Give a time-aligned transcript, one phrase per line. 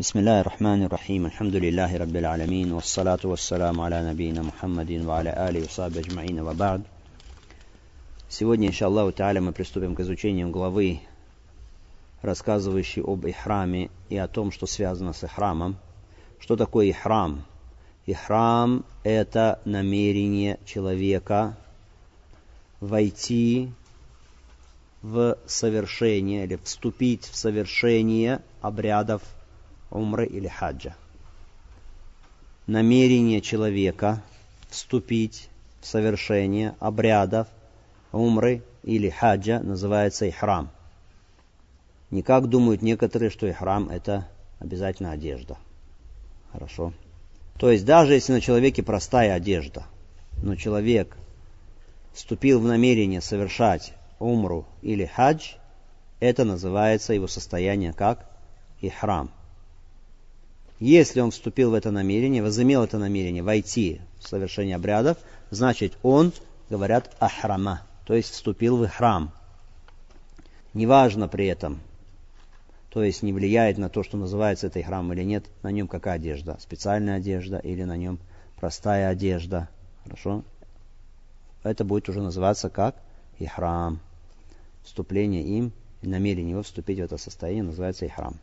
[0.00, 5.62] بسم الله الرحمن الرحيم الحمد لله رب العالمين والصلاة والسلام على نبينا محمد وعلى آله
[5.64, 6.82] وصحبه أجمعين وبعد
[8.28, 10.98] Сегодня, иншаллаху та'аля, мы приступим к изучению главы,
[12.22, 15.76] рассказывающей об ихраме и о том, что связано с ихрамом.
[16.40, 17.44] Что такое ихрам?
[18.04, 21.56] Ихрам – это намерение человека
[22.80, 23.70] войти
[25.02, 29.22] в совершение или вступить в совершение обрядов
[29.90, 30.94] умры или хаджа.
[32.66, 34.22] Намерение человека
[34.68, 35.48] вступить
[35.80, 37.48] в совершение обрядов
[38.12, 40.70] умры или хаджа называется ихрам.
[42.10, 44.28] Не как думают некоторые, что ихрам это
[44.60, 45.56] обязательно одежда.
[46.52, 46.92] Хорошо.
[47.58, 49.84] То есть даже если на человеке простая одежда,
[50.42, 51.16] но человек
[52.12, 55.54] вступил в намерение совершать умру или хадж,
[56.20, 58.26] это называется его состояние как
[58.80, 59.30] ихрам.
[60.84, 65.16] Если он вступил в это намерение, возымел это намерение войти в совершение обрядов,
[65.48, 66.30] значит он,
[66.68, 69.32] говорят, ахрама, то есть вступил в храм.
[70.74, 71.80] Неважно при этом,
[72.90, 76.16] то есть не влияет на то, что называется это храм или нет, на нем какая
[76.16, 78.18] одежда, специальная одежда или на нем
[78.56, 79.70] простая одежда.
[80.04, 80.44] Хорошо?
[81.62, 82.96] Это будет уже называться как
[83.38, 84.00] ихрам.
[84.82, 88.38] Вступление им, намерение его вступить в это состояние называется ихрам.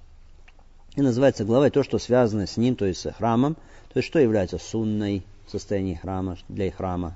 [0.96, 3.56] И называется главой то, что связано с ним, то есть с храмом,
[3.94, 7.16] то есть что является сунной в состоянии храма, для храма,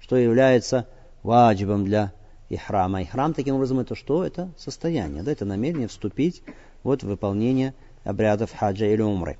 [0.00, 0.86] что является
[1.22, 2.12] ваджибом для
[2.48, 3.02] ихрама.
[3.02, 4.24] И храм таким образом это что?
[4.24, 6.42] Это состояние, да, это намерение вступить
[6.82, 9.38] вот в выполнение обрядов хаджа или умры.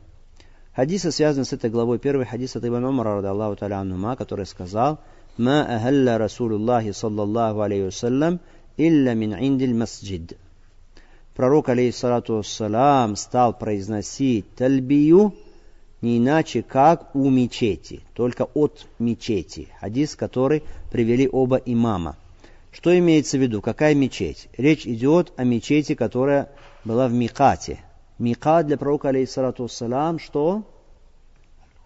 [0.74, 1.98] Хадисы связаны с этой главой.
[1.98, 5.00] Первый хадис от Ибн Умара, Аллаху таля который сказал,
[5.36, 8.40] «Ма ахалла Расулуллахи саллаллаху алейхи вассалям,
[8.76, 10.36] илля мин индиль масджид»
[11.34, 15.34] пророк, алейхиссалату вассалам, стал произносить тальбию
[16.04, 19.68] не иначе, как у мечети, только от мечети.
[19.80, 22.16] Хадис, который привели оба имама.
[22.70, 23.62] Что имеется в виду?
[23.62, 24.48] Какая мечеть?
[24.58, 26.50] Речь идет о мечети, которая
[26.84, 27.80] была в Микате.
[28.18, 30.64] Микат для пророка, алейхиссалату вассалам, что?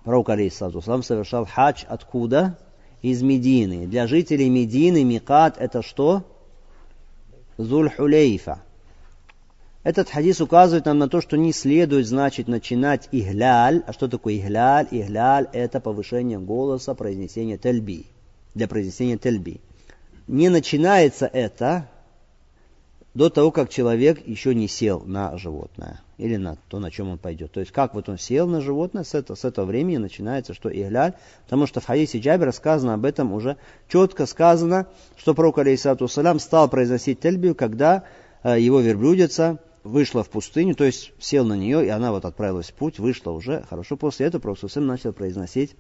[0.03, 2.59] Пророк, алейхиссалату вассалам, совершал хадж откуда?
[3.03, 3.87] Из Медины.
[3.87, 6.25] Для жителей Медины Микат это что?
[7.57, 8.59] Зуль-Хулейфа.
[9.89, 13.83] Этот хадис указывает нам на то, что не следует, значит, начинать игляль.
[13.87, 14.87] А что такое игляль?
[14.91, 18.05] Игляль– это повышение голоса, произнесение тельби.
[18.55, 19.63] Для произнесения тельби.
[20.27, 21.89] Не начинается это
[23.15, 27.17] до того, как человек еще не сел на животное или на то, на чем он
[27.17, 27.53] пойдет.
[27.53, 30.69] То есть, как вот он сел на животное, с, этого, с этого времени начинается, что
[30.71, 33.57] игляль, потому что в хадисе Джабера сказано об этом уже
[33.89, 38.05] четко сказано, что пророк, алейхиссалату стал произносить тельбию, когда
[38.43, 42.71] э, его верблюдица вышла в пустыню, то есть сел на нее, и она вот отправилась
[42.71, 43.65] в путь, вышла уже.
[43.69, 45.77] Хорошо, после этого Пророк начал произносить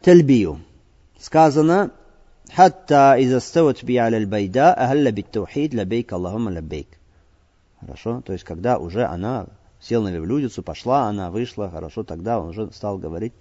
[0.00, 0.60] тельбию.
[1.18, 1.92] Сказано,
[2.52, 6.88] «حتى إذا استوت به على البيداء أهل بالتوحيد لبيك اللهم لبيك».
[7.80, 9.46] Хорошо, то есть когда уже она
[9.80, 13.32] сел на верблюдицу, пошла, она вышла, хорошо, тогда он уже стал говорить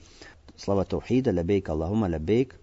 [0.55, 2.55] слова таухида, لبيك اللهم لبيك.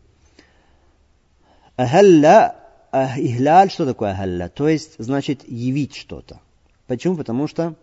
[1.77, 2.60] Ахалля
[2.93, 4.49] Ихляль, что такое أهل?
[4.49, 6.41] То есть, значит, явить что-то.
[6.87, 7.17] Почему?
[7.17, 7.77] Потому что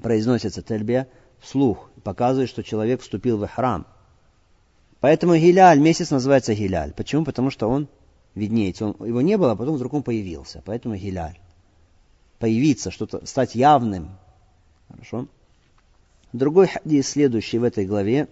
[0.00, 1.08] произносится тельбия
[1.40, 3.86] вслух, показывает, что человек вступил в храм.
[5.00, 6.92] Поэтому гиляль, месяц называется гиляль.
[6.92, 7.24] Почему?
[7.24, 7.88] Потому что он
[8.34, 8.86] виднеется.
[8.86, 10.62] Он, его не было, а потом вдруг он появился.
[10.64, 11.38] Поэтому гиляль.
[12.38, 14.10] Появиться, что-то, стать явным.
[14.88, 15.26] Хорошо?
[16.32, 18.28] Другой хадис, следующий в этой главе,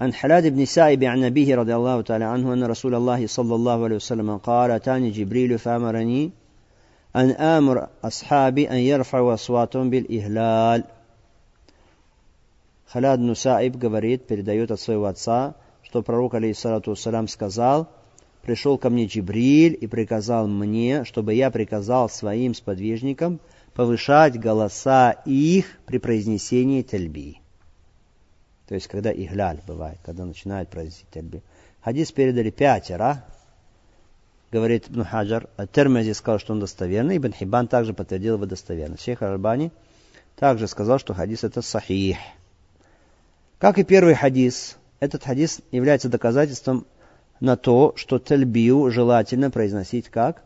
[0.00, 3.84] عن حلاد بن سائب عن أبيه رضي الله تعالى عنه أن رسول الله صلى الله
[3.84, 6.30] عليه وسلم قال أتاني جبريل فأمرني
[7.16, 10.84] أن آمر أصحابي أن يرفعوا أصواتهم بالإهلال
[12.92, 17.88] Халяд Нусаиб говорит, передает от своего отца, что пророк, алейхиссалату waссалям, сказал,
[18.42, 23.40] пришел ко мне Джибриль и приказал мне, чтобы я приказал своим сподвижникам
[23.74, 27.39] повышать голоса их при произнесении тельби.
[28.67, 31.41] То есть, когда игляль бывает, когда начинают произносить тальби.
[31.81, 33.23] Хадис передали пятеро,
[34.51, 35.49] говорит Ибн Хаджар.
[35.57, 37.17] А Термези сказал, что он достоверный.
[37.17, 39.03] Ибн Хибан также подтвердил его достоверность.
[39.03, 39.71] Шейх Арбани
[40.35, 42.17] также сказал, что хадис это сахих.
[43.59, 46.85] Как и первый хадис, этот хадис является доказательством
[47.39, 50.43] на то, что тальбию желательно произносить как?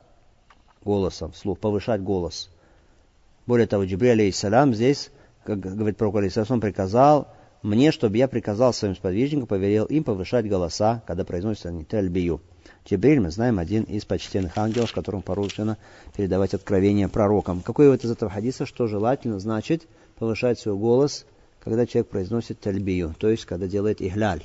[0.83, 2.49] Голосом, вслух, повышать голос.
[3.45, 5.11] Более того, Джибри алейхиссалям здесь,
[5.43, 7.29] как говорит пророк алейхиссалам, приказал
[7.65, 12.39] мне, чтобы я приказал своим сподвижникам, поверил им повышать голоса, когда произносятся они тельбию.
[12.87, 15.77] Джибриль, мы знаем, один из почтенных ангелов, которому поручено
[16.15, 17.61] передавать откровение пророкам.
[17.61, 19.87] Какой вот из этого хадиса, что желательно, значит,
[20.19, 21.25] повышать свой голос,
[21.63, 24.43] когда человек произносит тальбию, то есть когда делает ихляль.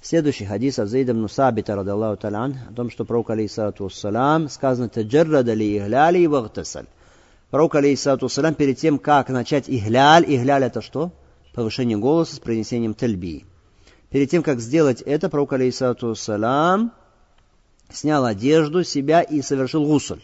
[0.00, 4.88] Следующий хадис от Зейда ibn Сабита, радаллаху талян, о том, что пророк, алейхиссалату вассалам, сказано
[4.88, 6.86] «Таджаррада ли ихляли и вахтасаль».
[7.50, 11.10] Пророк, алейхиссалату вассалам, перед тем, как начать ихляль, ихляль это что?
[11.54, 13.46] Повышение голоса с принесением тальбии.
[14.10, 16.92] Перед тем, как сделать это, пророк, алейхиссалату вассалам,
[17.90, 20.22] снял одежду себя и совершил гусуль.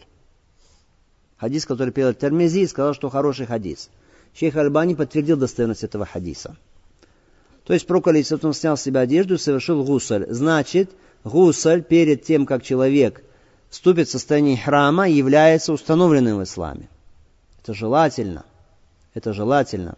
[1.39, 3.91] Хадис, который пел Термези, сказал, что хороший хадис.
[4.35, 6.57] Шейх Альбани подтвердил достоверность этого хадиса.
[7.65, 10.27] То есть пророк он снял с себя одежду и совершил гусаль.
[10.29, 10.91] Значит,
[11.23, 13.23] гусаль перед тем, как человек
[13.69, 16.89] вступит в состояние храма, является установленным в исламе.
[17.63, 18.45] Это желательно.
[19.15, 19.97] Это желательно.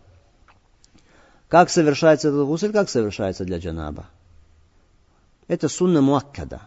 [1.53, 4.07] Как совершается этот гусаль, как совершается для джанаба?
[5.49, 6.63] Это сунна муаккада.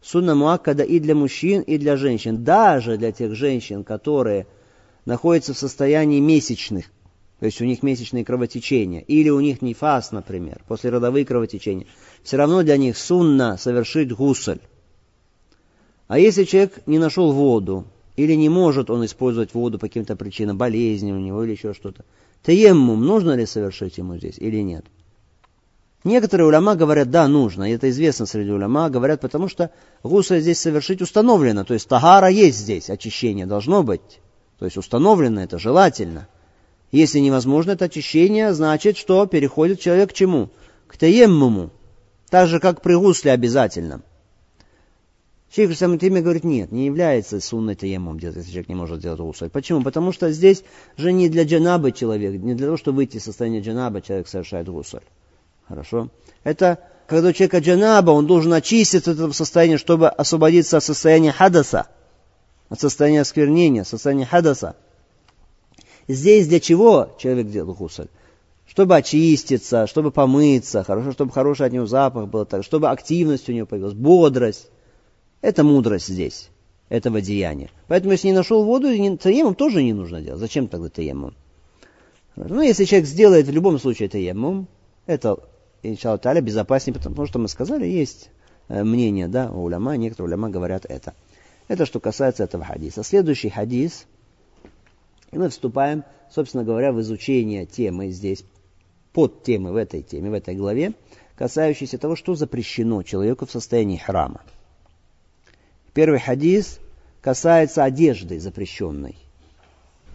[0.00, 2.42] Сунна муаккада и для мужчин, и для женщин.
[2.42, 4.46] Даже для тех женщин, которые
[5.04, 6.86] находятся в состоянии месячных
[7.40, 11.86] то есть у них месячные кровотечения, или у них нефас, например, послеродовые кровотечения,
[12.22, 14.60] все равно для них сунна совершить гусль.
[16.08, 17.84] А если человек не нашел воду,
[18.16, 22.06] или не может он использовать воду по каким-то причинам, болезни у него или еще что-то,
[22.44, 24.84] таеммум нужно ли совершить ему здесь или нет?
[26.04, 29.70] Некоторые уляма говорят, да, нужно, и это известно среди уляма, говорят, потому что
[30.02, 34.20] гуса здесь совершить установлено, то есть тагара есть здесь, очищение должно быть,
[34.58, 36.28] то есть установлено это желательно.
[36.92, 40.50] Если невозможно это очищение, значит, что переходит человек к чему?
[40.86, 41.70] К таеммуму.
[42.28, 44.02] Так же, как при гусле обязательно.
[45.54, 49.48] Шейх Исам Тиме говорит, нет, не является сунной таеммум, если человек не может делать гусль.
[49.50, 49.84] Почему?
[49.84, 50.64] Потому что здесь
[50.96, 54.68] же не для джанабы человек, не для того, чтобы выйти из состояния джанаба, человек совершает
[54.68, 54.98] гусль.
[55.68, 56.08] Хорошо?
[56.42, 61.30] Это когда у человека джанаба, он должен очиститься от этого состояния, чтобы освободиться от состояния
[61.30, 61.86] хадаса,
[62.68, 64.74] от состояния осквернения, состояния хадаса.
[66.08, 68.08] Здесь для чего человек делал гусаль?
[68.66, 73.52] Чтобы очиститься, чтобы помыться, хорошо, чтобы хороший от него запах был, так, чтобы активность у
[73.52, 74.68] него появилась, бодрость.
[75.44, 76.48] Это мудрость здесь,
[76.88, 77.70] этого деяния.
[77.86, 78.88] Поэтому, если не нашел воду,
[79.18, 80.40] таемом тоже не нужно делать.
[80.40, 81.34] Зачем тогда таемом?
[82.36, 84.68] Ну, если человек сделает в любом случае таемом,
[85.04, 85.38] это,
[85.82, 88.30] иншалла таля, безопаснее, потому что мы сказали, есть
[88.68, 91.12] э, мнение, да, у уляма, некоторые уляма говорят это.
[91.68, 93.02] Это что касается этого хадиса.
[93.02, 94.06] Следующий хадис–
[95.34, 98.44] и мы вступаем, собственно говоря, в изучение темы здесь,
[99.12, 100.92] под темы в этой теме, в этой главе,
[101.34, 104.42] касающейся того, что запрещено человеку в состоянии храма.
[105.94, 106.80] Первый хадис
[107.22, 109.16] касается одежды запрещенной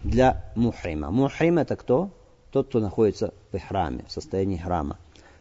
[0.04, 1.10] для мухрима.
[1.10, 2.10] Мухрим это кто?
[2.52, 4.98] Тот, кто находится в храме, в состоянии храма.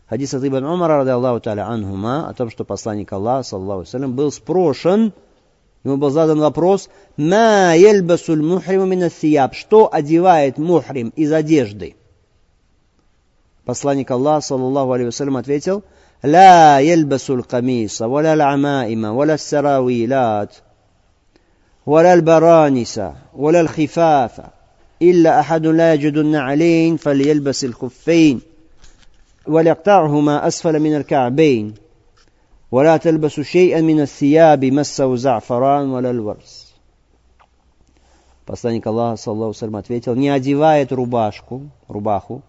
[0.08, 4.16] Хадис от Ибн Умара, ради Аллаху таля анхума, о том, что посланник Аллаха, саллаху салям,
[4.16, 5.14] был спрошен
[5.84, 11.96] Ему был задан вопрос, «Ма ельбасуль мухриму минасияб» Что одевает мухрим из одежды?
[13.66, 15.84] Посланник Аллаха, саллаллаху алейhi ответил,
[16.23, 20.63] «Ла ельбасуль камиса, валя l'амаима, валя саравилат,
[21.87, 23.01] ولا البرانس
[23.35, 24.41] ولا الخفاف
[25.03, 28.41] إلا أحد لا يجد النعلين فليلبس الخفين
[29.47, 31.75] وليقطعهما أسفل من الكعبين
[32.73, 36.65] ولا تلبسوا شيئا من الثياب مسه زعفران ولا الورس.
[38.47, 42.43] Посланник Аллаха, саллаху салям, ответил, не одевает рубашку, рубаху,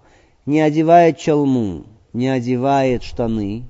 [0.46, 3.65] не одевает чалму, не одевает штаны,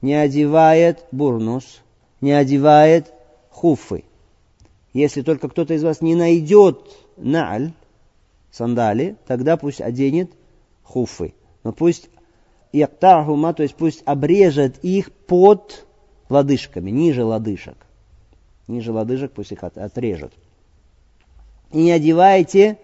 [0.00, 1.82] не одевает бурнус,
[2.20, 3.12] не одевает
[3.50, 4.04] хуфы.
[4.92, 6.80] Если только кто-то из вас не найдет
[7.16, 7.72] нааль,
[8.50, 10.30] сандали, тогда пусть оденет
[10.82, 11.34] хуфы.
[11.64, 12.08] Но пусть
[12.72, 15.86] яктахума, то есть пусть обрежет их под
[16.28, 17.76] лодыжками, ниже лодыжек.
[18.68, 20.32] Ниже лодыжек пусть их отрежет.
[21.72, 22.78] И не одевайте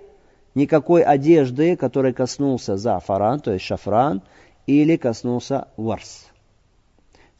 [0.54, 4.22] никакой одежды, которой коснулся зафаран, то есть шафран,
[4.68, 6.26] или коснулся варс.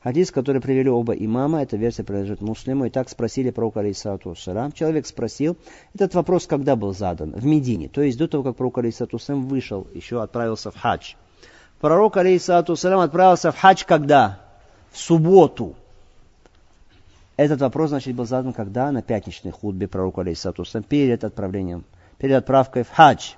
[0.02, 4.72] Хадис, который привели оба имама, эта версия принадлежит муслиму, и так спросили пророк алейсату салам.
[4.72, 5.58] Человек спросил,
[5.94, 7.32] этот вопрос когда был задан?
[7.32, 11.14] В Медине, то есть до того, как пророк алейсату вышел, еще отправился в хадж.
[11.80, 14.40] Пророк, алейхиссалату салям, отправился в хадж когда?
[14.90, 15.74] В субботу.
[17.36, 18.90] Этот вопрос, значит, был задан когда?
[18.90, 21.84] На пятничной худбе пророку, алейхиссалату салям, перед отправлением,
[22.16, 23.34] перед отправкой в хадж.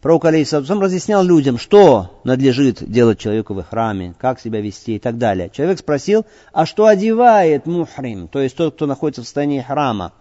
[0.00, 5.18] Пророк, алейхиссалату разъяснял людям, что надлежит делать человеку в храме, как себя вести и так
[5.18, 5.50] далее.
[5.50, 10.12] Человек спросил, а что одевает мухрим, то есть тот, кто находится в состоянии храма?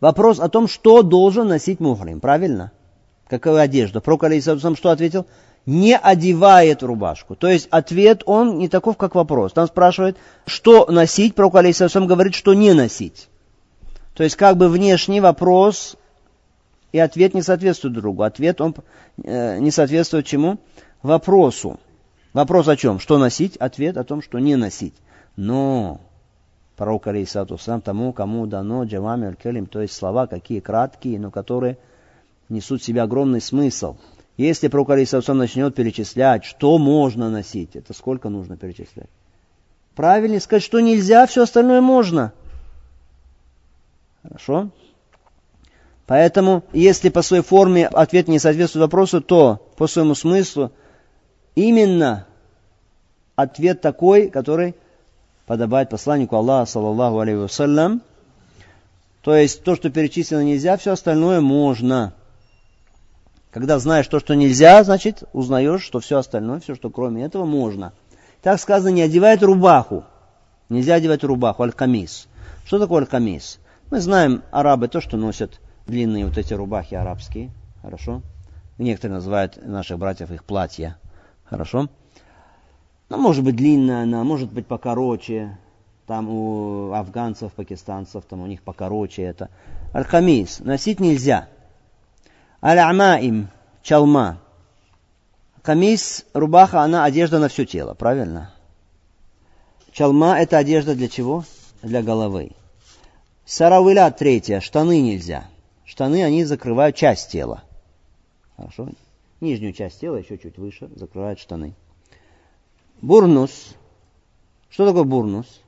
[0.00, 2.72] Вопрос о том, что должен носить мухрим, правильно?
[3.30, 4.00] какая одежда.
[4.00, 5.26] Пророк, алейхиссалам, что ответил?
[5.64, 7.36] Не одевает рубашку.
[7.36, 9.52] То есть ответ, он не таков, как вопрос.
[9.52, 11.34] Там спрашивает, что носить.
[11.34, 13.28] Пророк, алейхиссалам, говорит, что не носить.
[14.14, 15.96] То есть как бы внешний вопрос
[16.92, 18.22] и ответ не соответствует другу.
[18.22, 18.74] Ответ он
[19.22, 20.58] э, не соответствует чему?
[21.02, 21.78] Вопросу.
[22.32, 22.98] Вопрос о чем?
[22.98, 23.56] Что носить?
[23.56, 24.94] Ответ о том, что не носить.
[25.36, 26.00] Но
[26.76, 31.78] пророк Алейсату сам тому, кому дано джавами аль то есть слова какие краткие, но которые
[32.48, 33.96] несут в себе огромный смысл.
[34.36, 39.10] Если пророк Алейсату начнет перечислять, что можно носить, это сколько нужно перечислять?
[39.94, 42.32] Правильнее сказать, что нельзя, все остальное можно.
[44.22, 44.70] Хорошо?
[46.10, 50.72] Поэтому, если по своей форме ответ не соответствует вопросу, то по своему смыслу
[51.54, 52.26] именно
[53.36, 54.74] ответ такой, который
[55.46, 58.02] подобает посланнику Аллаха, саллаллаху алейхи вассалям.
[59.22, 62.12] То есть то, что перечислено нельзя, все остальное можно.
[63.52, 67.92] Когда знаешь то, что нельзя, значит узнаешь, что все остальное, все, что кроме этого, можно.
[68.42, 70.02] Так сказано, не одевает рубаху.
[70.70, 72.26] Нельзя одевать рубаху, аль-камис.
[72.64, 73.60] Что такое аль-камис?
[73.92, 77.50] Мы знаем, арабы то, что носят длинные вот эти рубахи арабские,
[77.82, 78.22] хорошо?
[78.78, 80.96] Некоторые называют наших братьев их платья,
[81.44, 81.88] хорошо?
[83.10, 85.58] Ну, может быть длинная она, может быть покороче.
[86.06, 89.50] Там у афганцев, пакистанцев, там у них покороче это.
[89.94, 90.60] Аль-хамис.
[90.60, 91.48] Носить нельзя.
[92.62, 93.48] Аль-амаим.
[93.82, 94.38] Чалма.
[95.62, 98.52] Камис, рубаха, она одежда на все тело, правильно?
[99.92, 101.44] Чалма это одежда для чего?
[101.82, 102.52] Для головы.
[103.44, 105.44] Саравыля третья, штаны нельзя
[105.90, 107.64] штаны, они закрывают часть тела.
[108.56, 108.90] Хорошо?
[109.40, 111.74] Нижнюю часть тела, еще чуть выше, закрывают штаны.
[113.02, 113.74] Бурнус.
[114.68, 115.62] Что такое бурнус?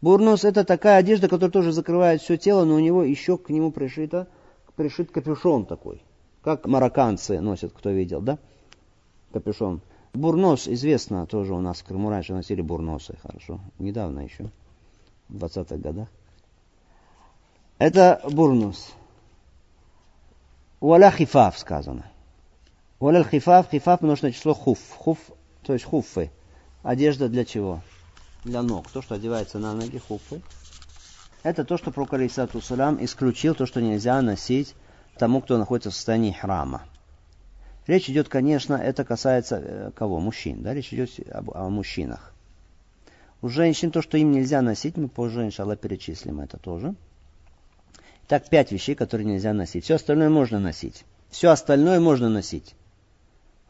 [0.00, 3.70] Бурнус это такая одежда, которая тоже закрывает все тело, но у него еще к нему
[3.70, 4.26] пришито,
[4.74, 6.02] пришит капюшон такой.
[6.40, 8.38] Как марокканцы носят, кто видел, да?
[9.32, 9.82] Капюшон.
[10.14, 13.60] Бурнос известно тоже у нас в Крыму раньше носили бурносы, хорошо.
[13.78, 14.50] Недавно еще,
[15.28, 16.08] в 20-х годах.
[17.78, 18.94] Это бурнус.
[20.80, 22.04] Уаля хифав сказано.
[23.00, 24.78] Уаля хифав, хифав множное число хуф.
[24.96, 25.18] Хуф,
[25.62, 26.30] то есть хуфы.
[26.82, 27.80] Одежда для чего?
[28.44, 28.88] Для ног.
[28.90, 30.40] То, что одевается на ноги, хуфы.
[31.42, 34.74] Это то, что пророк Алисату Салам исключил, то, что нельзя носить
[35.16, 36.82] тому, кто находится в состоянии храма.
[37.86, 40.20] Речь идет, конечно, это касается э, кого?
[40.20, 40.62] Мужчин.
[40.62, 40.74] Да?
[40.74, 42.34] Речь идет об, о мужчинах.
[43.40, 46.94] У женщин то, что им нельзя носить, мы позже, иншалла, перечислим это тоже.
[48.28, 49.84] Так, пять вещей, которые нельзя носить.
[49.84, 51.04] Все остальное можно носить.
[51.30, 52.74] Все остальное можно носить.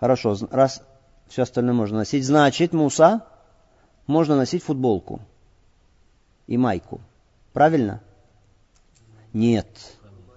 [0.01, 0.83] Хорошо, раз
[1.29, 3.25] все остальное можно носить, значит, муса
[4.07, 5.21] можно носить футболку
[6.47, 7.01] и майку.
[7.53, 8.01] Правильно?
[9.33, 9.69] Нет.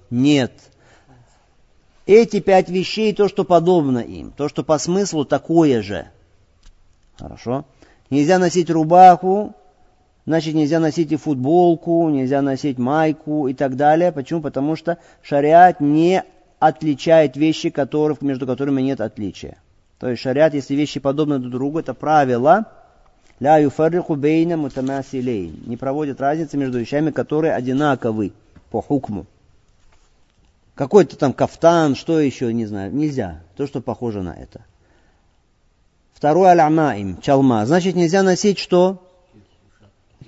[0.09, 0.51] Нет.
[2.05, 6.09] Эти пять вещей, то, что подобно им, то, что по смыслу такое же.
[7.17, 7.65] Хорошо?
[8.09, 9.55] Нельзя носить рубаху,
[10.31, 14.13] значит нельзя носить и футболку, нельзя носить майку и так далее.
[14.13, 14.39] Почему?
[14.39, 16.23] Потому что шариат не
[16.57, 19.57] отличает вещи, которых, между которыми нет отличия.
[19.99, 22.65] То есть шариат, если вещи подобны друг другу, это правило,
[23.41, 25.63] ля юфарриху бейна мутамасилейн.
[25.65, 28.31] Не проводит разницы между вещами, которые одинаковы
[28.69, 29.25] по хукму.
[30.75, 33.41] Какой-то там кафтан, что еще, не знаю, нельзя.
[33.57, 34.61] То, что похоже на это.
[36.13, 37.65] Второе аль-амаим, чалма.
[37.65, 39.10] Значит, нельзя носить что?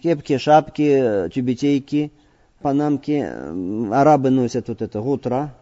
[0.03, 2.12] Кепки, шапки, тюбетейки,
[2.62, 3.25] панамки.
[3.91, 5.55] Арабы носят вот это гутра,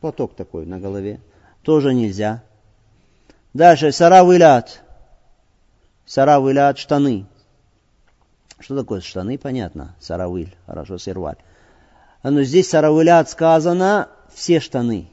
[0.00, 1.20] платок такой на голове.
[1.62, 2.42] Тоже нельзя.
[3.54, 4.82] Дальше саравылят.
[6.04, 7.26] Саравылят штаны.
[8.58, 9.38] Что такое штаны?
[9.38, 9.94] Понятно.
[10.00, 10.54] Саравыль.
[10.66, 11.36] Хорошо, серваль.
[12.24, 15.08] Но здесь саравылят сказано все штаны.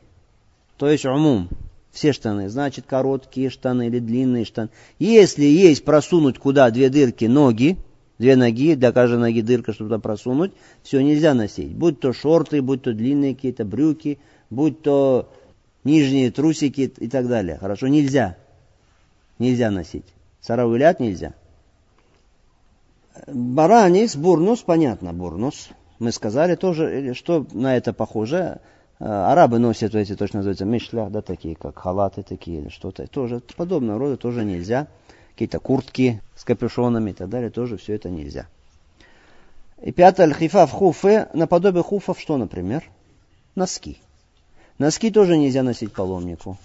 [0.77, 1.49] То есть умум.
[1.91, 2.49] Все штаны.
[2.49, 4.69] Значит, короткие штаны или длинные штаны.
[4.97, 7.77] Если есть просунуть куда две дырки ноги,
[8.21, 10.51] Две ноги, для каждой ноги дырка, чтобы туда просунуть.
[10.83, 11.73] Все нельзя носить.
[11.73, 14.19] Будь то шорты, будь то длинные какие-то брюки,
[14.51, 15.27] будь то
[15.83, 17.57] нижние трусики и так далее.
[17.57, 18.37] Хорошо, нельзя.
[19.39, 20.05] Нельзя носить.
[20.39, 21.33] Саравылят нельзя.
[23.25, 25.69] Баранис, бурнус, понятно, бурнус.
[25.97, 28.59] Мы сказали тоже, что на это похоже.
[28.99, 33.07] Арабы носят эти, точно называются, мишлях, да, такие, как халаты такие или что-то.
[33.07, 34.85] Тоже подобного рода тоже нельзя
[35.31, 38.47] какие-то куртки с капюшонами и так далее, тоже все это нельзя.
[39.81, 42.83] И пятое, аль-хифаф хуфе, наподобие хуфов что, например?
[43.55, 43.97] Носки.
[44.77, 46.57] Носки тоже нельзя носить паломнику.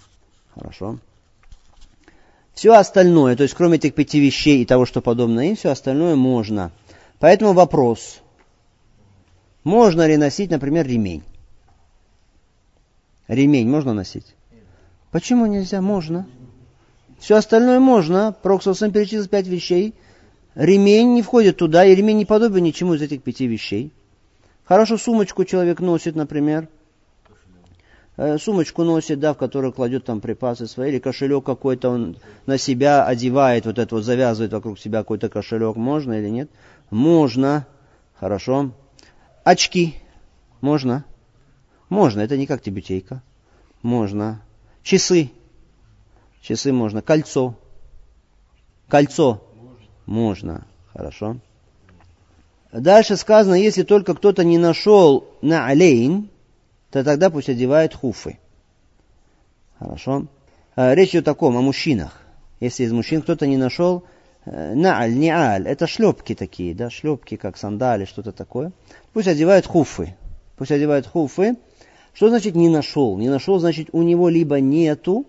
[0.53, 0.99] Хорошо.
[2.53, 6.15] Все остальное, то есть кроме этих пяти вещей и того, что подобно им, все остальное
[6.15, 6.71] можно.
[7.19, 8.19] Поэтому вопрос,
[9.63, 11.23] можно ли носить, например, ремень?
[13.27, 14.25] Ремень можно носить?
[15.11, 15.81] Почему нельзя?
[15.81, 16.25] Можно.
[17.19, 18.35] Все остальное можно.
[18.41, 19.95] Пророк Саусам перечислил пять вещей.
[20.55, 23.91] Ремень не входит туда, и ремень не подобен ничему из этих пяти вещей.
[24.65, 26.67] Хорошо сумочку человек носит, например.
[28.17, 32.57] э, сумочку носит, да, в которую кладет там припасы свои, или кошелек какой-то он на
[32.57, 36.49] себя одевает, вот это вот завязывает вокруг себя какой-то кошелек, можно или нет?
[36.89, 37.67] Можно,
[38.15, 38.71] хорошо.
[39.43, 39.95] Очки,
[40.61, 41.05] можно?
[41.89, 43.21] Можно, это не как тибетейка.
[43.83, 44.41] Можно.
[44.81, 45.29] Часы,
[46.41, 47.01] часы можно.
[47.01, 47.55] Кольцо,
[48.87, 49.43] кольцо,
[50.05, 51.37] можно, хорошо.
[52.71, 56.29] Дальше сказано, если только кто-то не нашел на алейн,
[56.91, 58.39] то тогда пусть одевает хуфы.
[59.79, 60.27] Хорошо.
[60.75, 62.21] А, речь идет о таком, о мужчинах.
[62.59, 64.03] Если из мужчин кто-то не нашел
[64.45, 68.71] э, нааль, не аль, это шлепки такие, да, шлепки, как сандали, что-то такое.
[69.13, 70.15] Пусть одевает хуфы.
[70.55, 71.55] Пусть одевает хуфы.
[72.13, 73.17] Что значит не нашел?
[73.17, 75.27] Не нашел, значит, у него либо нету,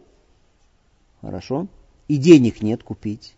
[1.28, 1.66] хорошо,
[2.08, 3.34] и денег нет купить.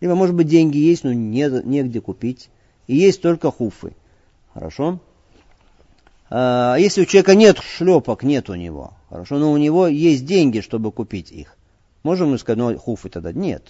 [0.00, 2.50] Либо, может быть, деньги есть, но не, негде купить
[2.86, 3.94] и есть только хуфы.
[4.54, 5.00] Хорошо?
[6.30, 10.60] А если у человека нет шлепок, нет у него, хорошо, но у него есть деньги,
[10.60, 11.56] чтобы купить их.
[12.04, 13.64] Можем мы сказать, ну хуфы тогда нет.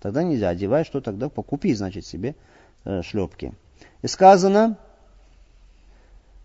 [0.00, 2.36] Тогда нельзя, одевай, что тогда покупи, значит, себе
[2.84, 3.52] э, шлепки.
[4.00, 4.78] И сказано,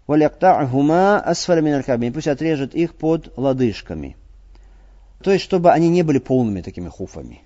[0.07, 4.17] «Валяктахума асфаля Пусть отрежет их под лодыжками.
[5.24, 7.42] То есть, чтобы они не были полными такими хуфами.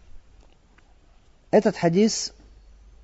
[1.51, 2.33] Этот хадис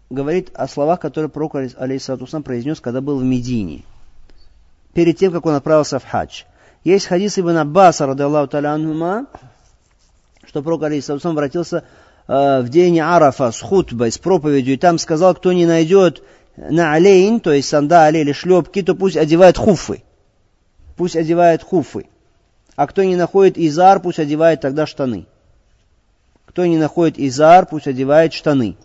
[0.10, 3.84] говорит о словах, которые пророк, алейхиссалатусам, произнес, когда был в Медине,
[4.94, 6.44] перед тем, как он отправился в хадж.
[6.84, 8.78] Есть хадис Ибн Аббаса, рады Аллаху таля
[10.46, 11.84] что пророк, алейхиссалатусам, обратился
[12.28, 16.24] э, в день Арафа с хутбой, с проповедью, и там сказал, кто не найдет
[16.58, 20.04] на алейн, то есть сандали или шлепки, то пусть одевает хуфы.
[20.98, 22.08] Пусть одевает хуфы.
[22.76, 25.28] А кто не находит изар, пусть одевает тогда штаны.
[26.46, 28.78] Кто не находит изар, пусть одевает штаны.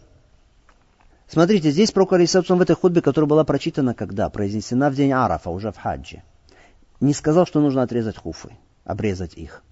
[1.26, 4.30] Смотрите, здесь про Алисатусам в этой худбе, которая была прочитана когда?
[4.30, 6.23] Произнесена в день Арафа, уже в хаджи.
[7.00, 8.50] Не сказал, что нужно отрезать хуфы,
[8.85, 9.62] обрезать их.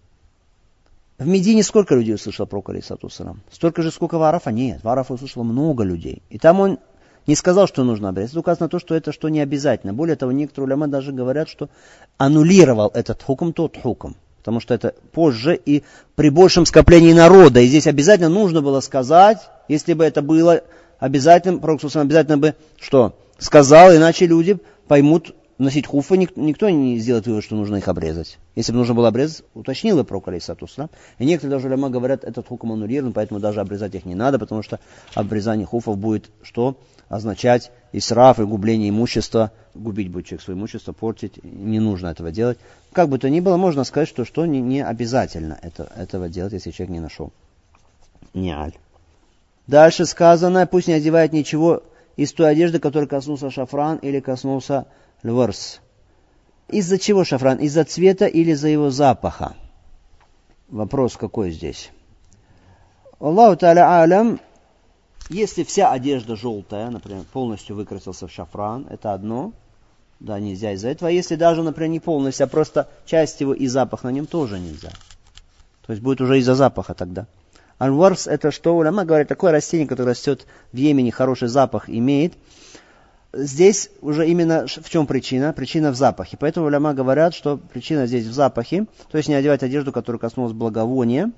[1.19, 3.43] В Медине сколько людей услышало про Алисатусам?
[3.51, 4.51] Столько же, сколько в Арафа?
[4.51, 6.23] Нет, в Арафа услышало много людей.
[6.29, 6.79] И там он
[7.27, 8.37] не сказал, что нужно обрезать.
[8.37, 9.93] Указано то, что это что не обязательно.
[9.93, 11.69] Более того, некоторые уляма даже говорят, что
[12.19, 14.17] аннулировал этот хуком тот хуком.
[14.39, 15.83] Потому что это позже и
[16.15, 17.61] при большем скоплении народа.
[17.61, 20.63] И здесь обязательно нужно было сказать, если бы это было
[20.99, 23.17] обязательно, пророк обязательно бы что?
[23.39, 28.39] Сказал, иначе люди поймут носить хуфы, никто не сделает вывод, что нужно их обрезать.
[28.55, 30.91] Если бы нужно было обрезать, уточнил бы пророк алейсатусалам.
[31.19, 34.63] И некоторые даже ляма говорят, этот хуком аннулирован, поэтому даже обрезать их не надо, потому
[34.63, 34.81] что
[35.15, 36.77] обрезание хуфов будет что?
[37.09, 42.59] Означать исраф и губление имущества, губить будет человек свое имущество, портить, не нужно этого делать.
[42.93, 46.53] Как бы то ни было, можно сказать, что, что не, не обязательно это, этого делать,
[46.53, 47.33] если человек не нашел.
[48.35, 48.75] Не аль.
[49.67, 51.83] Дальше сказано, пусть не одевает ничего
[52.17, 54.87] из той одежды, которой коснулся шафран или коснулся
[55.27, 55.81] льверс.
[56.69, 57.59] Из-за чего шафран?
[57.59, 59.55] Из-за цвета или из-за его запаха?
[60.69, 61.91] Вопрос какой здесь?
[63.21, 64.41] Аллаху та'аля алям,
[65.29, 69.53] если вся одежда желтая, например, полностью выкрасился в шафран, это одно,
[70.21, 71.09] да, нельзя из-за этого.
[71.09, 74.59] А если даже, например, не полностью, а просто часть его и запах на нем тоже
[74.59, 74.91] нельзя.
[75.87, 77.27] То есть будет уже из-за запаха тогда.
[77.79, 78.77] Альварс это что?
[78.77, 82.35] Уляма говорит, такое растение, которое растет в Йемене, хороший запах имеет.
[83.33, 85.53] Здесь уже именно в чем причина?
[85.53, 86.37] Причина в запахе.
[86.39, 88.87] Поэтому уляма говорят, что причина здесь в запахе.
[89.11, 91.33] То есть не одевать одежду, которая коснулась благовония.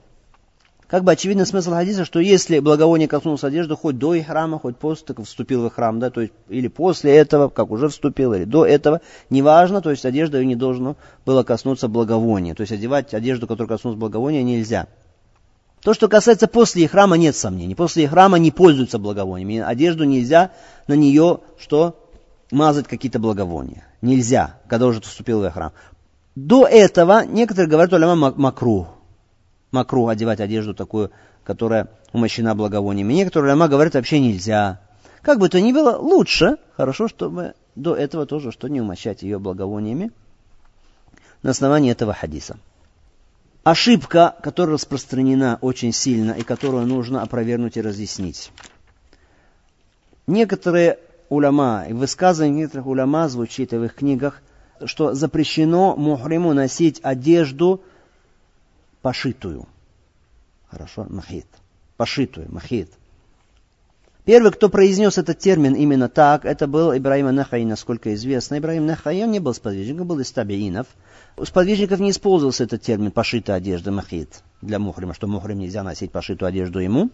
[0.89, 5.07] Как бы очевидный смысл хадиса, что если благовоние коснулось одежды хоть до храма, хоть после,
[5.07, 8.65] так вступил в храм, да, то есть или после этого, как уже вступил, или до
[8.65, 10.97] этого, неважно, то есть одежда не должна
[11.27, 12.55] было коснуться благовония.
[12.55, 14.87] То есть одевать одежду, которая коснулась благовония, нельзя.
[15.89, 17.75] То, что касается после храма, нет сомнений.
[17.75, 19.61] После храма не пользуются благовониями.
[19.61, 20.51] Одежду нельзя
[20.87, 22.11] на нее что?
[22.51, 23.87] Мазать какие-то благовония.
[24.03, 25.73] Нельзя, когда уже вступил в храм.
[26.35, 28.89] До этого некоторые говорят, уляма макру.
[29.71, 31.11] Макру одевать одежду такую,
[31.43, 33.15] которая умощена благовониями.
[33.15, 34.83] Некоторые уляма говорят, вообще нельзя.
[35.23, 39.39] Как бы то ни было, лучше, хорошо, чтобы до этого тоже, что не умощать ее
[39.39, 40.11] благовониями
[41.43, 42.59] на основании этого хадиса.
[43.71, 48.51] Ошибка, которая распространена очень сильно и которую нужно опровергнуть и разъяснить.
[50.27, 54.41] Некоторые уляма, и высказывания некоторых уляма звучит в их книгах,
[54.87, 57.83] что запрещено мухриму носить одежду
[59.03, 59.67] пошитую.
[60.71, 61.47] Хорошо, махит.
[61.99, 62.91] Пошитую, махит.
[64.25, 68.59] Первый, кто произнес этот термин именно так, это был Ибраим Нахай, насколько известно.
[68.59, 70.87] Ибраим Нахай, он не был сподвижником, был из табиинов–
[71.39, 76.11] у сподвижников не использовался этот термин «пошитая одежда махит» для мухрима, что мухрим нельзя носить
[76.11, 77.11] пошитую одежду ему.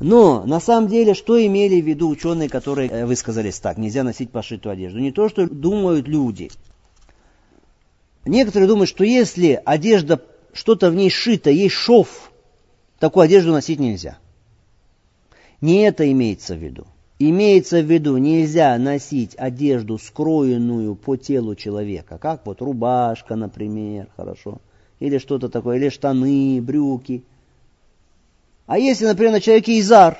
[0.00, 4.30] Но на самом деле, что имели в виду ученые, которые э, высказались так, нельзя носить
[4.30, 4.98] пошитую одежду?
[4.98, 6.50] Не то, что думают люди.
[8.24, 10.20] некоторые думают, что если одежда,
[10.52, 12.32] что-то в ней шито, есть шов,
[12.98, 14.18] такую одежду носить нельзя.
[15.60, 16.86] Не это имеется в виду.
[17.24, 24.60] Имеется в виду, нельзя носить одежду, скроенную по телу человека, как вот рубашка, например, хорошо,
[24.98, 27.22] или что-то такое, или штаны, брюки.
[28.66, 30.18] А если, например, на человеке изар,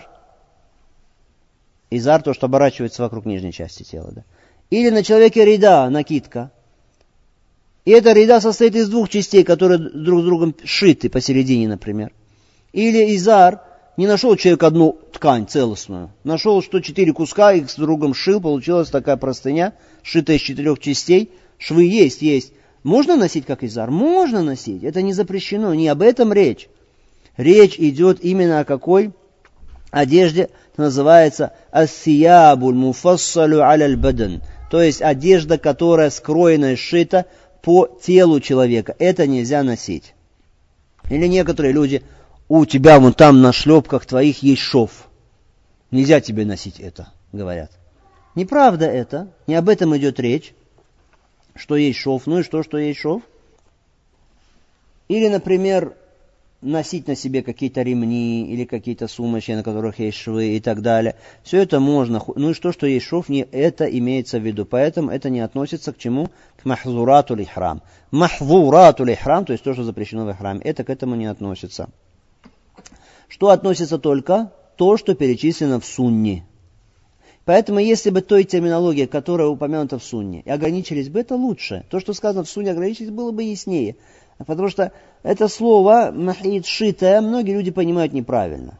[1.90, 4.24] изар то, что оборачивается вокруг нижней части тела, да,
[4.70, 6.52] или на человеке ряда, накидка,
[7.84, 12.12] и эта ряда состоит из двух частей, которые друг с другом сшиты посередине, например.
[12.72, 13.60] Или изар–
[13.96, 16.10] не нашел человек одну ткань целостную.
[16.24, 21.30] Нашел, что четыре куска их с другом шил, получилась такая простыня, сшитая из четырех частей.
[21.58, 22.52] Швы есть, есть.
[22.82, 23.90] Можно носить как изар?
[23.90, 24.82] Можно носить.
[24.82, 25.74] Это не запрещено.
[25.74, 26.68] Не об этом речь.
[27.36, 29.12] Речь идет именно о какой
[29.90, 34.42] одежде называется ассиябуль муфассалю аляль бадан.
[34.70, 37.26] То есть одежда, которая скроена и сшита
[37.60, 38.96] по телу человека.
[38.98, 40.14] Это нельзя носить.
[41.10, 42.02] Или некоторые люди
[42.58, 45.08] у тебя вон там на шлепках твоих есть шов.
[45.90, 47.70] Нельзя тебе носить это, говорят.
[48.34, 50.52] Неправда это, не об этом идет речь,
[51.54, 52.26] что есть шов.
[52.26, 53.22] Ну и что, что есть шов?
[55.08, 55.94] Или, например,
[56.60, 61.16] носить на себе какие-то ремни или какие-то сумочки, на которых есть швы и так далее.
[61.42, 62.22] Все это можно.
[62.36, 64.66] Ну и что, что есть шов, не это имеется в виду.
[64.66, 66.28] Поэтому это не относится к чему?
[66.62, 67.80] К махзурату лихрам.
[68.10, 71.88] Махзурату лихрам, то есть то, что запрещено в храме, это к этому не относится
[73.32, 76.44] что относится только то, что перечислено в сунне.
[77.46, 81.86] Поэтому, если бы той терминологии, которая упомянута в сунне, ограничились бы, это лучше.
[81.88, 83.96] То, что сказано в сунне, ограничились, было бы яснее.
[84.36, 84.92] Потому что
[85.22, 88.78] это слово «махид» шитое многие люди понимают неправильно.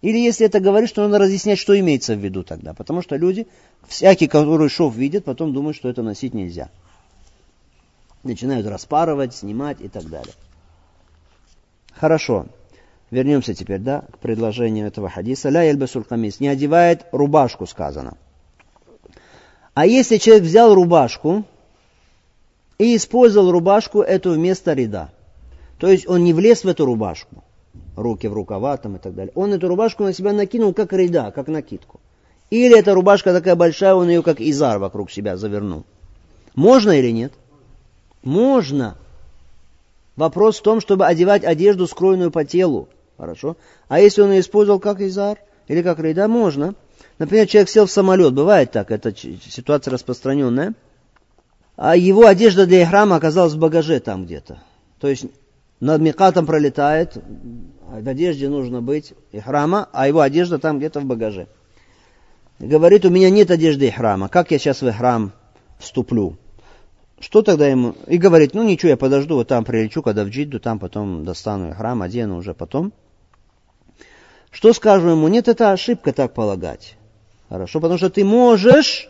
[0.00, 2.74] Или если это говорит, что надо разъяснять, что имеется в виду тогда.
[2.74, 3.46] Потому что люди,
[3.86, 6.70] всякий, который шов видит, потом думают, что это носить нельзя.
[8.24, 10.34] Начинают распарывать, снимать и так далее.
[11.92, 12.48] Хорошо.
[13.12, 15.50] Вернемся теперь, да, к предложению этого хадиса.
[15.50, 16.40] Ля ельбасуль камис.
[16.40, 18.16] Не одевает рубашку, сказано.
[19.74, 21.44] А если человек взял рубашку
[22.78, 25.10] и использовал рубашку эту вместо ряда,
[25.78, 27.44] то есть он не влез в эту рубашку,
[27.96, 31.32] руки в рукава там и так далее, он эту рубашку на себя накинул как ряда,
[31.32, 32.00] как накидку.
[32.48, 35.84] Или эта рубашка такая большая, он ее как изар вокруг себя завернул.
[36.54, 37.34] Можно или нет?
[38.22, 38.96] Можно.
[40.16, 42.88] Вопрос в том, чтобы одевать одежду, скроенную по телу.
[43.22, 43.56] Хорошо.
[43.86, 46.74] А если он ее использовал как изар или как рейда, можно.
[47.18, 50.74] Например, человек сел в самолет, бывает так, это ситуация распространенная.
[51.76, 54.58] А его одежда для храма оказалась в багаже там где-то.
[54.98, 55.26] То есть
[55.78, 57.16] над Микатом пролетает,
[57.86, 61.46] в одежде нужно быть и храма, а его одежда там где-то в багаже.
[62.58, 65.30] Говорит, у меня нет одежды и храма, как я сейчас в храм
[65.78, 66.38] вступлю?
[67.20, 67.94] Что тогда ему?
[68.08, 71.72] И говорит, ну ничего, я подожду, вот там прилечу, когда в Джидду, там потом достану
[71.72, 72.92] храм, одену уже потом.
[74.52, 75.28] Что скажем ему?
[75.28, 76.96] Нет, это ошибка так полагать.
[77.48, 79.08] Хорошо, потому что ты можешь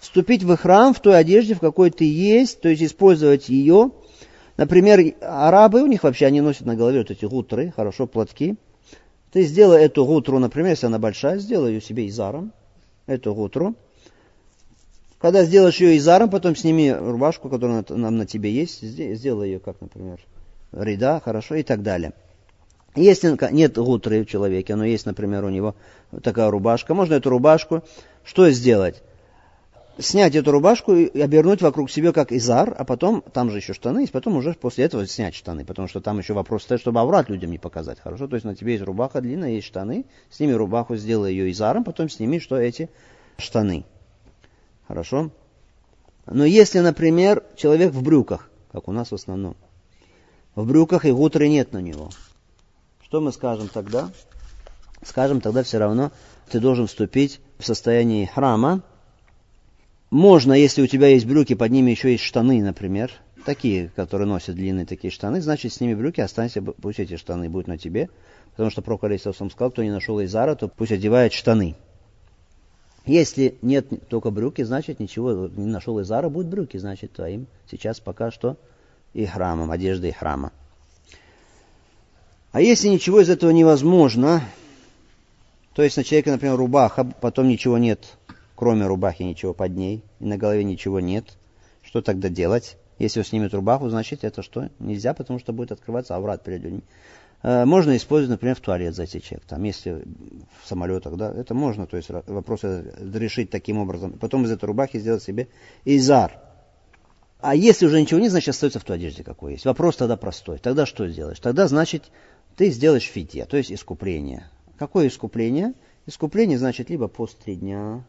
[0.00, 3.90] вступить в храм в той одежде, в какой ты есть, то есть использовать ее.
[4.56, 8.56] Например, арабы, у них вообще, они носят на голове вот эти гутры, хорошо, платки.
[9.32, 12.52] Ты сделай эту гутру, например, если она большая, сделай ее себе изаром,
[13.06, 13.74] эту гутру.
[15.18, 19.80] Когда сделаешь ее изаром, потом сними рубашку, которая на, на тебе есть, сделай ее, как,
[19.82, 20.20] например,
[20.72, 22.14] ряда, хорошо, и так далее.
[22.96, 25.76] Если нет гутры в человеке, но есть, например, у него
[26.22, 27.84] такая рубашка, можно эту рубашку,
[28.24, 29.02] что сделать?
[29.98, 34.00] Снять эту рубашку и обернуть вокруг себя как изар, а потом, там же еще штаны
[34.00, 37.28] есть, потом уже после этого снять штаны, потому что там еще вопрос стоит, чтобы аврат
[37.28, 38.26] людям не показать, хорошо?
[38.26, 42.08] То есть на тебе есть рубаха длинная, есть штаны, сними рубаху, сделай ее изаром, потом
[42.08, 42.88] сними, что эти
[43.36, 43.84] штаны.
[44.88, 45.30] Хорошо?
[46.26, 49.54] Но если, например, человек в брюках, как у нас в основном,
[50.54, 52.10] в брюках и гутры нет на него,
[53.10, 54.12] что мы скажем тогда?
[55.02, 56.12] Скажем тогда все равно,
[56.48, 58.82] ты должен вступить в состояние храма.
[60.10, 63.10] Можно, если у тебя есть брюки, под ними еще есть штаны, например,
[63.44, 67.78] такие, которые носят длинные такие штаны, значит, сними брюки, останься, пусть эти штаны будут на
[67.78, 68.10] тебе.
[68.52, 71.74] Потому что Пророк Алисовсом сказал, кто не нашел Изара, то пусть одевает штаны.
[73.06, 78.30] Если нет только брюки, значит ничего, не нашел Изара, будут брюки, значит твоим сейчас пока
[78.30, 78.56] что
[79.14, 80.52] и храмом, одежда и храма.
[82.52, 84.42] А если ничего из этого невозможно,
[85.74, 88.16] то есть на человеке, например, рубаха, потом ничего нет,
[88.56, 91.26] кроме рубахи ничего под ней, и на голове ничего нет,
[91.82, 92.76] что тогда делать?
[92.98, 94.68] Если он снимет рубаху, значит это что?
[94.80, 96.82] Нельзя, потому что будет открываться аврат перед людьми.
[97.42, 99.46] Э, можно использовать, например, в туалет зайти человек.
[99.46, 100.02] Там, если
[100.62, 104.12] в самолетах, да, это можно, то есть вопрос решить таким образом.
[104.12, 105.48] Потом из этой рубахи сделать себе
[105.84, 106.32] изар.
[107.40, 109.64] А если уже ничего нет, значит остается в той одежде, какой есть.
[109.64, 110.58] Вопрос тогда простой.
[110.58, 111.40] Тогда что сделаешь?
[111.40, 112.10] Тогда, значит,
[112.56, 114.48] ты сделаешь фитья, то есть искупление.
[114.78, 115.74] Какое искупление?
[116.06, 118.04] Искупление значит либо пост три дня,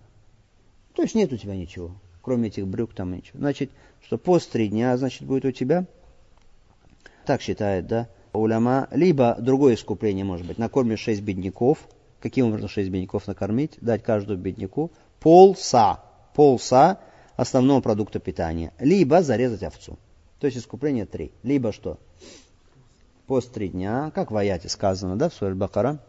[0.93, 3.39] то есть нет у тебя ничего, кроме этих брюк там ничего.
[3.39, 3.71] Значит,
[4.05, 5.85] что пост три дня, значит, будет у тебя,
[7.25, 11.87] так считает, да, уляма, либо другое искупление может быть, накормишь шесть бедняков,
[12.19, 16.03] каким образом шесть бедняков накормить, дать каждому бедняку полса,
[16.35, 16.99] полса
[17.35, 19.97] основного продукта питания, либо зарезать овцу.
[20.39, 21.31] То есть искупление три.
[21.43, 21.99] Либо что?
[23.27, 25.99] Пост три дня, как в аяте сказано, да, в Суэль Бакара,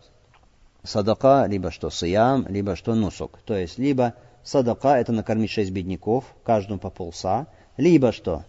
[0.82, 3.38] садака, либо что сиям, либо что нусук.
[3.44, 7.46] То есть, либо садака, это накормить шесть бедняков, каждому по полса,
[7.76, 8.44] либо что?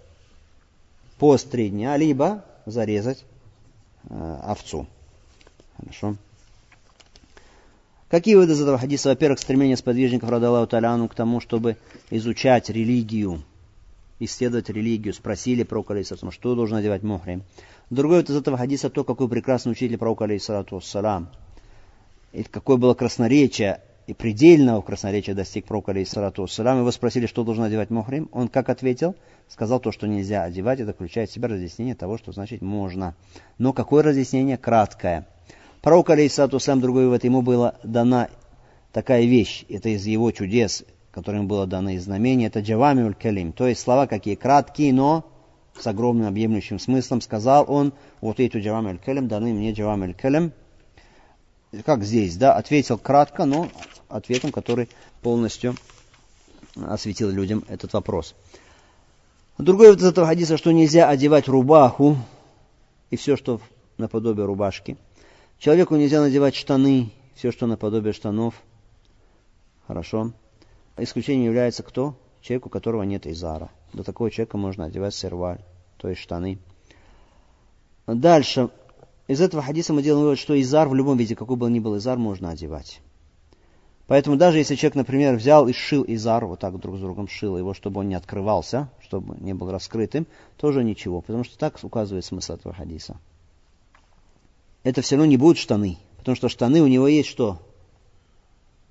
[1.19, 3.23] Пост три дня, либо зарезать
[4.09, 4.87] э, овцу.
[5.77, 6.15] Хорошо.
[8.09, 9.09] Какие выводы из этого хадиса?
[9.09, 11.77] Во-первых, стремление сподвижников Радаллаху Таляну к тому, чтобы
[12.11, 13.41] изучать религию,
[14.19, 15.15] исследовать религию.
[15.15, 17.41] Спросили про алейсалам, что должен одевать мухрим.
[17.93, 21.29] Другой вывод из этого хадиса то, какой прекрасный учитель пророка алейсалату вассалам.
[22.31, 26.79] И какое было красноречие, и предельного красноречия достиг пророк алейсалату вассалам.
[26.79, 28.29] Его спросили, что должен одевать мухрим.
[28.31, 29.15] Он как ответил?
[29.47, 30.79] Сказал то, что нельзя одевать.
[30.79, 33.13] Это включает в себя разъяснение того, что значит можно.
[33.59, 34.57] Но какое разъяснение?
[34.57, 35.27] Краткое.
[35.83, 38.29] Пророк, алейсату сам другой вывод, ему была дана
[38.91, 43.67] такая вещь, это из его чудес, которым было дано из знамения, это джавамиуль калим, то
[43.67, 45.25] есть слова какие краткие, но
[45.77, 50.51] с огромным объемлющим смыслом, сказал он, вот эти джавамиуль калим, даны мне джавамиуль калим,
[51.85, 53.69] как здесь, да, ответил кратко, но
[54.07, 54.89] ответом, который
[55.21, 55.75] полностью
[56.75, 58.35] осветил людям этот вопрос.
[59.57, 62.17] Другой из этого хадиса, что нельзя одевать рубаху
[63.09, 63.61] и все, что
[63.97, 64.97] наподобие рубашки–
[65.63, 68.53] Человеку нельзя надевать штаны, все, что наподобие штанов.
[69.87, 70.33] Хорошо.
[70.97, 72.17] Исключением является кто?
[72.43, 73.71] Человек, у которого нет изара.
[73.91, 75.61] До такого человека можно одевать серваль,
[75.97, 76.59] то есть штаны.
[78.05, 78.69] Дальше.
[79.27, 81.97] Из этого хадиса мы делаем вывод, что изар в любом виде, какой бы ни был
[81.97, 83.01] изар, можно одевать.
[84.05, 87.57] Поэтому даже если человек, например, взял и сшил изар, вот так друг с другом сшил
[87.57, 90.27] его, чтобы он не открывался, чтобы не был раскрытым,
[90.57, 93.17] тоже ничего, потому что так указывает смысл этого хадиса
[94.83, 95.97] это все равно не будут штаны.
[96.17, 97.59] Потому что штаны у него есть что?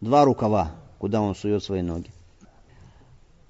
[0.00, 2.10] Два рукава, куда он сует свои ноги.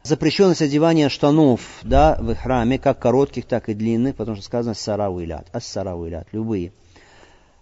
[0.03, 5.47] Запрещенность одевания штанов да, в храме, как коротких, так и длинных, потому что сказано саравилят,
[5.53, 6.73] ас-саравилят, любые.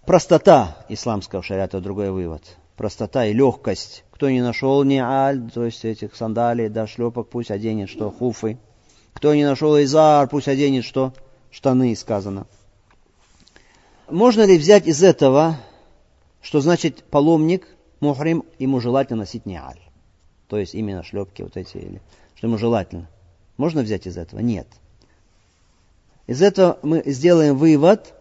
[0.07, 2.57] Простота исламского шариата, другой вывод.
[2.77, 4.03] Простота и легкость.
[4.09, 8.09] Кто не нашел ни аль, то есть этих сандалий, да, шлепок, пусть оденет что?
[8.09, 8.57] Хуфы.
[9.13, 11.13] Кто не нашел изар, пусть оденет что?
[11.51, 12.47] Штаны, сказано.
[14.09, 15.57] Можно ли взять из этого,
[16.41, 17.67] что значит паломник,
[17.99, 19.79] мухрим, ему желательно носить неаль?
[20.47, 22.01] То есть именно шлепки вот эти, или
[22.41, 23.07] что ему желательно.
[23.57, 24.39] Можно взять из этого?
[24.39, 24.65] Нет.
[26.25, 28.15] Из этого мы сделаем вывод,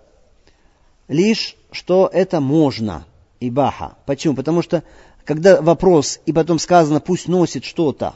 [1.08, 3.06] лишь что это можно,
[3.40, 3.96] ибаха.
[4.04, 4.34] Почему?
[4.34, 4.84] Потому что
[5.24, 8.14] когда вопрос, и потом сказано, пусть носит что-то,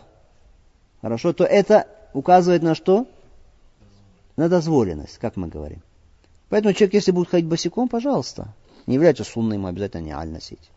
[1.00, 3.06] хорошо, то это указывает на что?
[4.36, 5.80] На дозволенность, как мы говорим.
[6.50, 8.52] Поэтому человек, если будет ходить босиком, пожалуйста.
[8.86, 10.70] Не является сунной, ему обязательно не аль носить.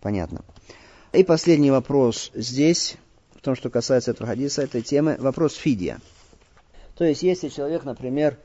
[0.00, 0.40] Понятно.
[1.12, 2.96] И последний вопрос здесь,
[3.42, 6.00] том, что касается этого хадиса, этой темы, вопрос фидия.
[6.96, 8.38] То есть, если человек, например,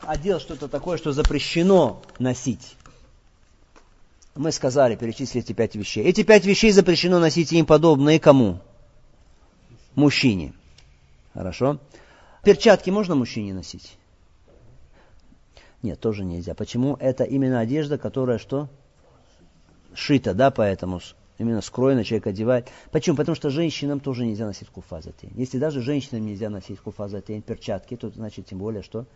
[0.00, 2.76] одел что-то такое, что запрещено носить,
[4.34, 6.04] мы сказали, перечислили эти пять вещей.
[6.04, 8.60] Эти пять вещей запрещено носить им подобные кому?
[9.94, 10.54] Мужчине.
[11.34, 11.78] Хорошо.
[12.42, 13.96] Перчатки можно мужчине носить?
[15.82, 16.54] Нет, тоже нельзя.
[16.54, 16.96] Почему?
[17.00, 18.68] Это именно одежда, которая что?
[19.94, 21.00] Шита, да, поэтому
[21.40, 22.68] именно скроена человек одевает.
[22.92, 23.16] Почему?
[23.16, 25.32] Потому что женщинам тоже нельзя носить куфазатень.
[25.34, 29.06] Если даже женщинам нельзя носить куфазатень, перчатки, то значит тем более, что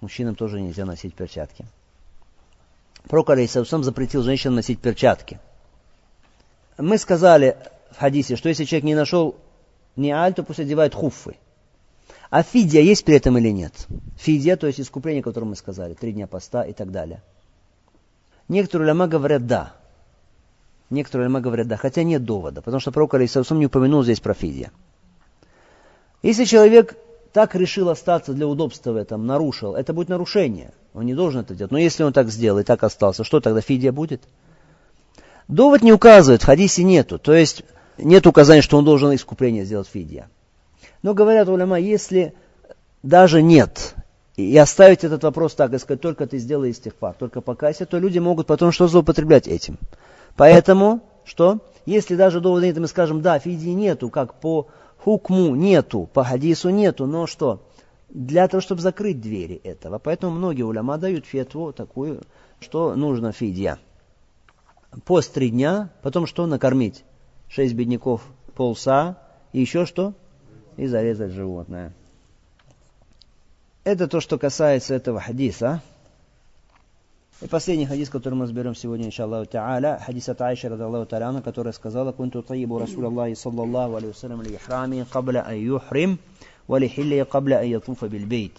[0.00, 1.66] мужчинам тоже нельзя носить перчатки.
[3.08, 5.38] Пророк сам запретил женщинам носить перчатки.
[6.78, 7.56] Мы сказали
[7.90, 9.36] в хадисе, что если человек не нашел
[9.96, 11.36] ни аль, то пусть одевает хуффы.
[12.30, 13.86] А фидия есть при этом или нет?
[14.16, 17.22] Фидия, то есть искупление, о котором мы сказали, три дня поста и так далее.
[18.48, 19.74] Некоторые ляма говорят да.
[20.90, 24.34] Некоторые ляма говорят да, хотя нет довода, потому что пророк Алисаусам не упомянул здесь про
[24.34, 24.72] фидия.
[26.22, 26.96] Если человек
[27.32, 30.72] так решил остаться для удобства в этом, нарушил, это будет нарушение.
[30.92, 31.70] Он не должен это делать.
[31.70, 34.22] Но если он так сделал и так остался, что тогда фидия будет?
[35.46, 37.18] Довод не указывает, в хадисе нету.
[37.18, 37.62] То есть
[37.96, 40.28] нет указания, что он должен искупление сделать фидия.
[41.02, 42.34] Но говорят уляма, если
[43.02, 43.94] даже нет,
[44.36, 48.18] и оставить этот вопрос так, и сказать, только ты сделай истихфар, только покайся, то люди
[48.18, 49.78] могут потом что злоупотреблять этим.
[50.40, 51.58] Поэтому, что?
[51.86, 56.70] Если даже довода нет, мы скажем, да, фидии нету, как по хукму нету, по хадису
[56.70, 57.60] нету, но что?
[58.10, 59.98] для того, чтобы закрыть двери этого.
[59.98, 62.22] Поэтому многие уляма дают фетву такую,
[62.60, 63.78] что нужно фидья.
[65.04, 67.04] Пост три дня, потом что накормить?
[67.48, 68.22] Шесть бедняков
[68.54, 69.18] полса,
[69.52, 70.14] и еще что?
[70.76, 71.92] И зарезать животное.
[73.84, 75.82] Это то, что касается этого хадиса.
[77.42, 81.72] И последний хадис, который мы разберем сегодня, иншаллаху та'аля, хадис от Айши, радаллаху та'аля, которая
[81.72, 86.18] сказала, «Кунту таибу Расул Аллахи, саллаллаху алейhi вассалям, ли ихрами, кабля ан юхрим,
[86.68, 88.52] вали хилли кабля ан ятуфа бильбейт».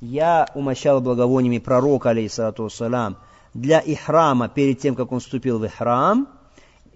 [0.00, 3.18] Я умощал благовониями пророка, алейхиссалату вассалам,
[3.52, 6.26] для ихрама перед тем, как он вступил в ихрам,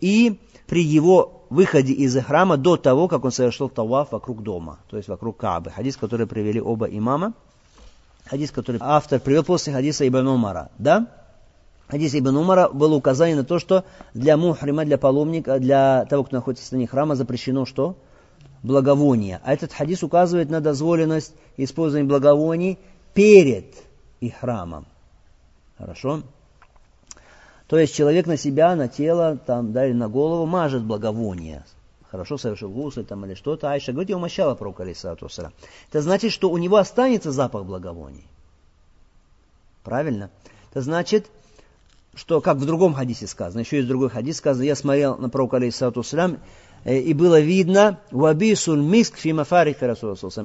[0.00, 4.96] и при его выходе из ихрама до того, как он совершил таваф вокруг дома, то
[4.96, 5.70] есть вокруг Каабы.
[5.70, 7.34] Хадис, который привели оба имама.
[8.24, 10.70] Хадис, который автор привел после хадиса Ибн Умара.
[10.78, 11.25] Да?
[11.88, 16.36] Хадис Ибн Умара было указание на то, что для мухрима, для паломника, для того, кто
[16.36, 17.96] находится в стороне храма, запрещено что?
[18.62, 19.40] Благовоние.
[19.44, 22.78] А этот хадис указывает на дозволенность использования благовоний
[23.14, 23.66] перед
[24.20, 24.86] их храмом.
[25.78, 26.22] Хорошо?
[27.68, 31.64] То есть человек на себя, на тело, там, да, или на голову мажет благовоние.
[32.10, 33.70] Хорошо совершил гусль там или что-то.
[33.70, 35.28] Айша говорит, я умощала пророка Алисату
[35.90, 38.24] Это значит, что у него останется запах благовоний.
[39.82, 40.30] Правильно?
[40.70, 41.28] Это значит,
[42.16, 45.58] что, как в другом хадисе сказано, еще есть другой хадис сказано, я смотрел на пророка,
[45.58, 46.02] алейхиссалату
[46.84, 49.94] э, и было видно, вабисуль миск фимафарика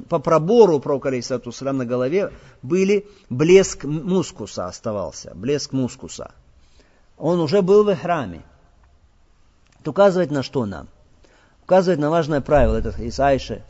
[0.08, 2.30] По пробору пророка, алейхиссалату на голове
[2.60, 6.32] были блеск мускуса оставался, блеск мускуса.
[7.16, 8.42] Он уже был в храме.
[9.80, 10.88] Это указывает на что нам?
[11.64, 13.62] Указывает на важное правило, это из Айши,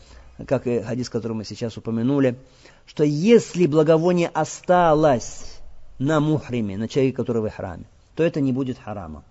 [0.48, 2.36] как и хадис, который мы сейчас упомянули,
[2.84, 5.60] что если благовоние осталось
[6.00, 7.84] на мухриме, на человеке, который в храме,
[8.14, 9.24] то это не будет харамом.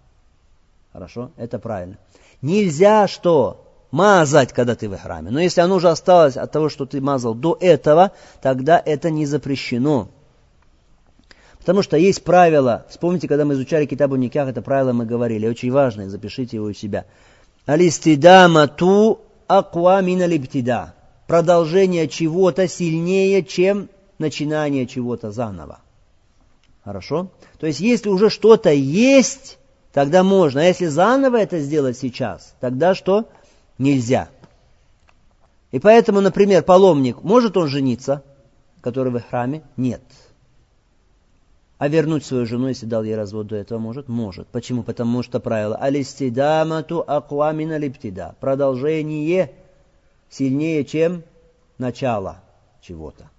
[0.93, 1.31] Хорошо?
[1.37, 1.97] Это правильно.
[2.41, 3.67] Нельзя что?
[3.91, 5.31] Мазать, когда ты в храме.
[5.31, 9.25] Но если оно уже осталось от того, что ты мазал до этого, тогда это не
[9.25, 10.07] запрещено.
[11.59, 15.71] Потому что есть правило, вспомните, когда мы изучали Китабу Никях, это правило мы говорили, очень
[15.71, 17.05] важное, запишите его у себя.
[17.65, 20.95] Алистидама ту аква мина липтида.
[21.27, 25.79] Продолжение чего-то сильнее, чем начинание чего-то заново.
[26.83, 27.29] Хорошо?
[27.59, 29.59] То есть, если уже что-то есть,
[29.93, 30.61] тогда можно.
[30.61, 33.29] А если заново это сделать сейчас, тогда что?
[33.77, 34.29] Нельзя.
[35.71, 38.23] И поэтому, например, паломник, может он жениться,
[38.81, 39.63] который в храме?
[39.77, 40.01] Нет.
[41.77, 44.07] А вернуть свою жену, если дал ей развод до этого, может?
[44.07, 44.47] Может.
[44.49, 44.83] Почему?
[44.83, 48.35] Потому что правило алистидамату аквамина липтида.
[48.39, 49.51] Продолжение
[50.29, 51.23] сильнее, чем
[51.79, 52.41] начало
[52.81, 53.30] чего-то.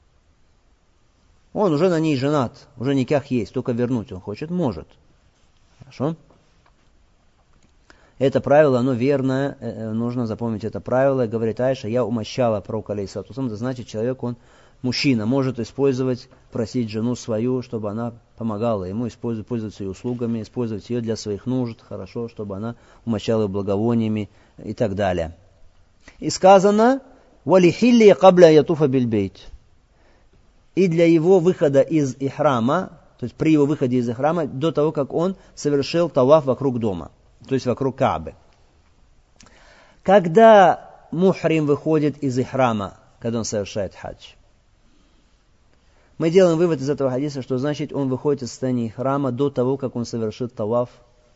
[1.52, 4.88] Он уже на ней женат, уже никак есть, только вернуть он хочет, может.
[5.78, 6.16] Хорошо?
[8.18, 11.26] Это правило, оно верное, э, э, нужно запомнить это правило.
[11.26, 14.36] Говорит Айша, я умощала пророка алейсатусам, это значит, человек, он
[14.80, 20.88] мужчина, может использовать, просить жену свою, чтобы она помогала ему, использовать, пользоваться ее услугами, использовать
[20.88, 24.30] ее для своих нужд, хорошо, чтобы она умощала благовониями
[24.62, 25.36] и так далее.
[26.18, 27.00] И сказано,
[27.44, 29.52] «Валихилли кабля ятуфа бильбейт»
[30.74, 34.92] и для его выхода из ихрама, то есть при его выходе из ихрама, до того,
[34.92, 37.10] как он совершил таваф вокруг дома,
[37.46, 38.34] то есть вокруг Каабы.
[40.02, 44.34] Когда мухрим выходит из ихрама, когда он совершает хадж,
[46.18, 49.76] мы делаем вывод из этого хадиса, что значит он выходит из состояния храма до того,
[49.76, 50.88] как он совершит таваф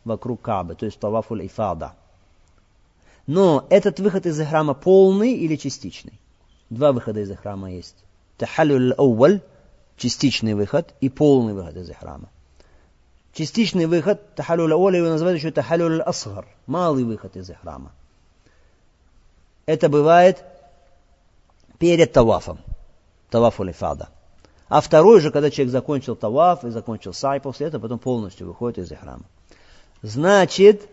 [0.03, 1.93] вокруг Каабы, то есть таваф ифада.
[3.27, 6.19] Но этот выход из храма полный или частичный?
[6.69, 7.95] Два выхода из храма есть.
[8.37, 9.41] Тахалюль ауаль,
[9.97, 12.29] частичный выход, и полный выход из храма.
[13.33, 17.91] Частичный выход, тахалюль ауаль, его называют еще тахалюль асгар, малый выход из храма.
[19.65, 20.43] Это бывает
[21.77, 22.59] перед тавафом,
[23.29, 24.09] тавафу лифада.
[24.69, 28.79] А второй же, когда человек закончил таваф и закончил сай, после этого потом полностью выходит
[28.79, 29.23] из храма.
[30.01, 30.89] Значит,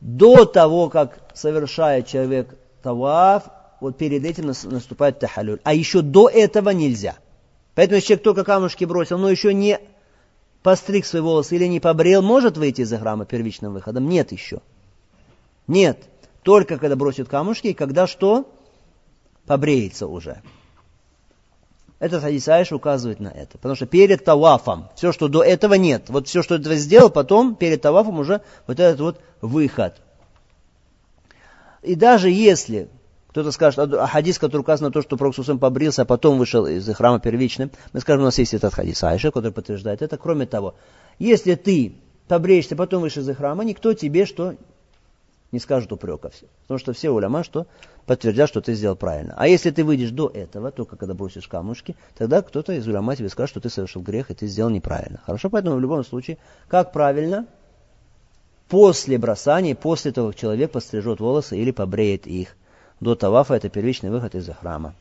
[0.00, 3.44] до того, как совершает человек таваф,
[3.80, 5.60] вот перед этим наступает тахалюль.
[5.64, 7.16] А еще до этого нельзя.
[7.74, 9.80] Поэтому если человек только камушки бросил, но еще не
[10.62, 14.08] постриг свои волосы или не побрел, может выйти из храма первичным выходом?
[14.08, 14.60] Нет еще.
[15.66, 16.04] Нет.
[16.42, 18.50] Только когда бросит камушки, и когда что?
[19.46, 20.42] Побреется уже.
[21.98, 23.58] Этот хадис указывает на это.
[23.58, 26.08] Потому что перед тавафом, все, что до этого нет.
[26.08, 30.00] Вот все, что этого сделал, потом перед тавафом уже вот этот вот выход.
[31.82, 32.88] И даже если
[33.30, 36.66] кто-то скажет, а хадис, который указан на то, что Пророк Сусам побрился, а потом вышел
[36.66, 37.70] из храма первичным.
[37.92, 40.18] Мы скажем, у нас есть этот хадис Айша, который подтверждает это.
[40.18, 40.74] Кроме того,
[41.20, 41.94] если ты
[42.26, 44.56] побреешься, потом вышел из храма, никто тебе что
[45.52, 46.32] не скажут упрека.
[46.62, 47.68] Потому что все уляма, что
[48.04, 49.34] подтвердят, что ты сделал правильно.
[49.36, 53.28] А если ты выйдешь до этого, только когда бросишь камушки, тогда кто-то из уляма тебе
[53.28, 55.20] скажет, что ты совершил грех и ты сделал неправильно.
[55.24, 57.46] Хорошо, поэтому в любом случае, как правильно?
[58.68, 62.56] После бросания, после того, как человек пострижет волосы или побреет их.
[63.00, 64.94] До тавафа это первичный выход из храма.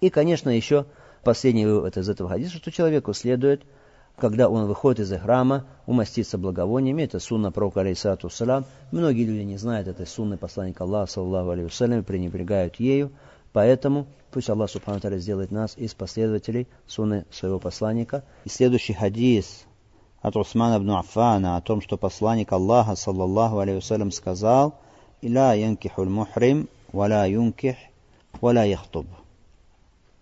[0.00, 0.86] И, конечно, еще
[1.24, 3.62] последний вывод из этого хадиса, что человеку следует–
[4.16, 7.02] когда он выходит из храма, умаститься благовониями.
[7.02, 8.64] Это сунна пророка, алейсату салам.
[8.90, 13.12] Многие люди не знают этой сунны посланника Аллаха, саллаху алейhi пренебрегают ею.
[13.52, 18.24] Поэтому пусть Аллах Субхану Таля сделает нас из последователей сунны своего посланника.
[18.44, 19.64] И следующий хадис
[20.20, 24.78] от Усмана ибн Аффана о том, что посланник Аллаха, саллаллаху алейhi сказал,
[25.22, 27.76] «Иля янкихуль мухрим, валя юнких,
[28.40, 29.06] валя яхтуб».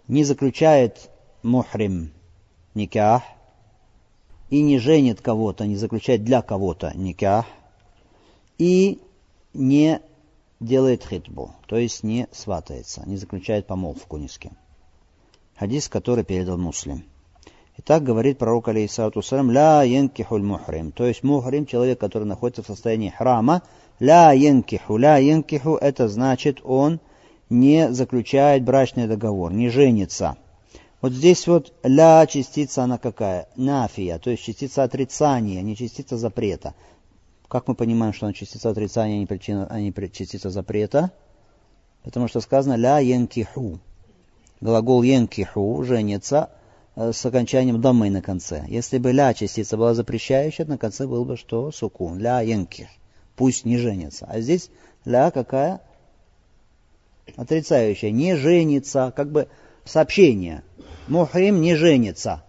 [0.09, 1.11] Не заключает
[1.43, 2.13] мухрим
[2.75, 3.23] никах,
[4.51, 7.47] и не женит кого-то, не заключает для кого-то никах,
[8.59, 9.01] и
[9.53, 10.01] не
[10.61, 14.53] делает хитбу, то есть не сватается, не заключает помолвку ни с кем.
[15.57, 17.05] Хадис, который передал муслим.
[17.79, 22.67] Итак, говорит пророк, алейхиссалату салям, ля янкихуль мухрим, то есть мухрим, человек, который находится в
[22.67, 23.63] состоянии храма,
[24.01, 27.01] ля янкиху, ля янкиху, это значит, он
[27.51, 30.37] не заключает брачный договор, не женится–
[31.05, 33.47] вот здесь вот ля частица она какая?
[33.57, 36.73] Нафия, то есть частица отрицания, не частица запрета.
[37.47, 41.11] Как мы понимаем, что она частица отрицания, а не, причина, а не частица запрета?
[42.05, 43.81] Потому что сказано ля янкиху.
[44.63, 46.49] Глагол янкиху, женится,
[46.97, 48.65] э, с окончанием дамы на конце.
[48.67, 51.71] Если бы ля частица была запрещающая, на конце был бы что?
[51.71, 52.19] Сукун.
[52.19, 52.89] Ля янких.
[53.37, 54.27] Пусть не женится.
[54.29, 54.71] А здесь
[55.05, 55.81] ля какая?
[57.37, 58.11] Отрицающая.
[58.11, 59.13] Не женится.
[59.15, 59.49] Как бы
[59.85, 60.63] сообщение.
[61.09, 62.43] Мухрим не женится,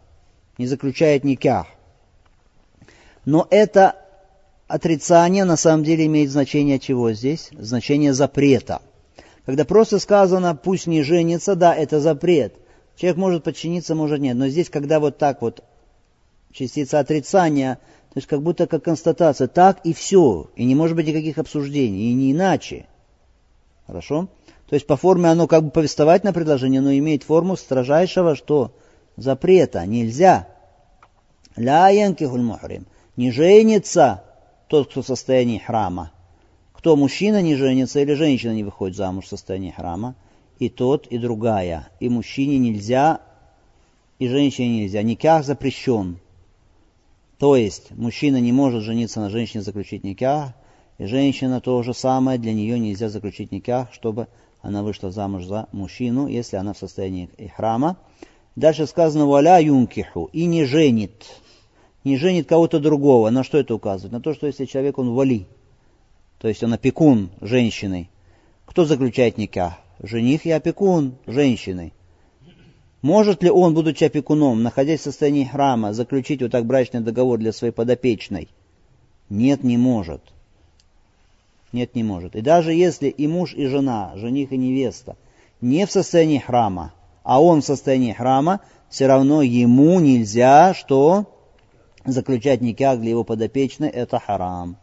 [0.57, 1.67] не заключает никях.
[3.25, 3.95] Но это
[4.67, 7.49] отрицание на самом деле имеет значение чего здесь?
[7.51, 8.81] Значение запрета.
[9.45, 12.55] Когда просто сказано «пусть не женится», да, это запрет.
[12.95, 14.37] Человек может подчиниться, может нет.
[14.37, 15.63] Но здесь, когда вот так вот
[16.51, 17.79] частица отрицания,
[18.15, 22.11] то есть как будто как констатация, так и все, и не может быть никаких обсуждений,
[22.11, 22.85] и не иначе.
[23.87, 24.29] Хорошо?
[24.69, 28.71] То есть по форме оно как бы повествовательное предложение, но имеет форму строжайшего, что
[29.17, 30.47] запрета, нельзя.
[31.57, 32.85] Ля янкихуль мухрим.
[33.17, 34.23] Не женится
[34.69, 36.13] тот, кто в состоянии храма.
[36.71, 40.15] Кто мужчина не женится или женщина не выходит замуж в состоянии храма.
[40.57, 41.89] И тот, и другая.
[41.99, 43.19] И мужчине нельзя,
[44.19, 45.03] и женщине нельзя.
[45.03, 46.19] Никях запрещен.
[47.37, 50.53] То есть мужчина не может жениться на женщине, заключить никях,
[50.97, 54.27] и женщина то же самое, для нее нельзя заключить никях, чтобы
[54.61, 57.97] она вышла замуж за мужчину, если она в состоянии храма.
[58.55, 61.25] Дальше сказано «валя юнкиху» и не женит.
[62.05, 63.29] Не женит кого-то другого.
[63.29, 64.13] На что это указывает?
[64.13, 65.47] На то, что если человек, он вали,
[66.39, 68.09] то есть он опекун женщины,
[68.65, 69.77] кто заключает никах?
[70.01, 71.93] Жених и опекун женщины.
[73.05, 77.53] Может ли он, будучи опекуном, находясь в состоянии храма, заключить вот так брачный договор для
[77.53, 78.49] своей подопечной?
[79.29, 80.23] Нет, не может.
[81.71, 82.35] Нет, не может.
[82.35, 85.17] И даже если и муж, и жена, жених и невеста,
[85.61, 91.27] не в состоянии храма, а он в состоянии храма, все равно ему нельзя, что
[92.05, 94.77] заключать никак для его подопечной, это харам.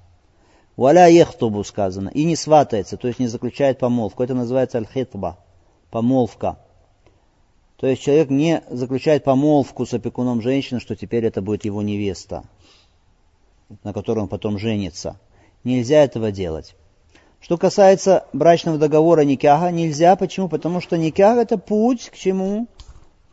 [0.77, 4.23] Валя ехтубу сказано, и не сватается, то есть не заключает помолвку.
[4.23, 5.39] Это называется аль-хитба,
[5.91, 6.59] помолвка.
[7.83, 12.45] То есть человек не заключает помолвку с опекуном женщины, что теперь это будет его невеста,
[13.83, 15.19] на которой он потом женится.
[15.65, 16.77] Нельзя этого делать.
[17.41, 20.15] Что касается брачного договора никяха, нельзя.
[20.15, 20.49] Почему?
[20.49, 22.69] Потому что никях это путь к чему?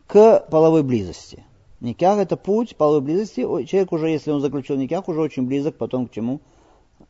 [0.07, 1.43] К половой близости.
[1.79, 3.41] Никях это путь половой близости.
[3.67, 6.41] Человек уже, если он заключил никях, уже очень близок потом к чему?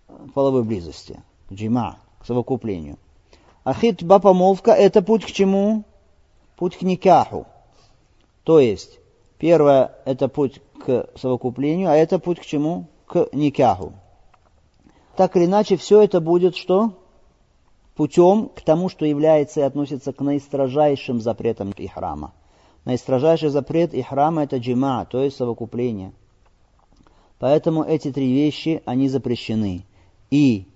[0.08, 1.22] К половой близости.
[1.48, 2.98] К джима, к совокуплению.
[3.64, 5.86] А хитба, помолвка, это путь к чему?
[6.60, 7.48] Путь к никаху.
[8.44, 9.00] То есть,
[9.40, 12.86] первое, это путь к совокуплению, а это путь к чему?
[13.08, 13.94] К никаху
[15.20, 16.94] так или иначе, все это будет что?
[17.94, 22.32] Путем к тому, что является и относится к наистрожайшим запретам ихрама.
[22.86, 26.14] Наистрожайший запрет ихрама– это джима, то есть совокупление.
[27.38, 29.84] Поэтому эти три вещи, они запрещены.
[30.32, 30.68] И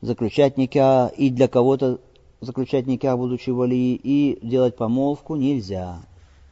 [0.00, 1.98] заключать никя, и для кого-то
[2.40, 6.00] заключать никя, будучи вали, и делать помолвку нельзя.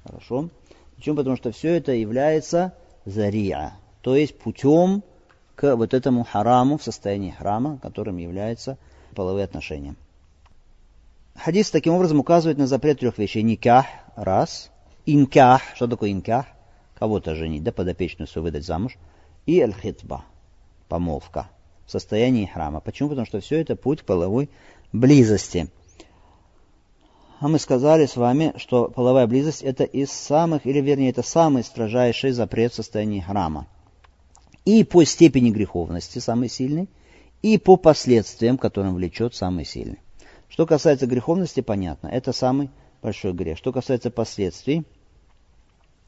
[0.05, 0.49] Хорошо?
[0.97, 1.17] Почему?
[1.17, 2.75] Потому что все это является
[3.05, 5.03] зария, то есть путем
[5.55, 8.79] к вот этому хараму в состоянии храма, которым является
[9.15, 9.97] половые отношения.
[11.35, 13.43] Хадис таким образом указывает на запрет трех вещей.
[13.43, 13.87] Никах,
[14.17, 14.71] раз.
[15.07, 16.47] Инках, что такое инках?
[16.99, 18.99] Кого-то женить, да, подопечную свою выдать замуж.
[19.47, 20.25] И аль-хитба,
[20.89, 21.49] помолвка.
[21.87, 22.81] в состоянии храма.
[22.81, 23.09] Почему?
[23.09, 24.51] Потому что все это путь половой
[24.93, 25.69] близости.
[27.41, 31.63] А мы сказали с вами, что половая близость это из самых, или вернее, это самый
[31.63, 33.69] строжайший запрет в состоянии храма.
[34.65, 36.89] И по степени греховности самый сильный,
[37.43, 40.01] и по последствиям, которым влечет самый сильный.
[40.49, 42.71] Что касается греховности, понятно, это самый
[43.03, 43.57] большой грех.
[43.57, 44.85] Что касается последствий,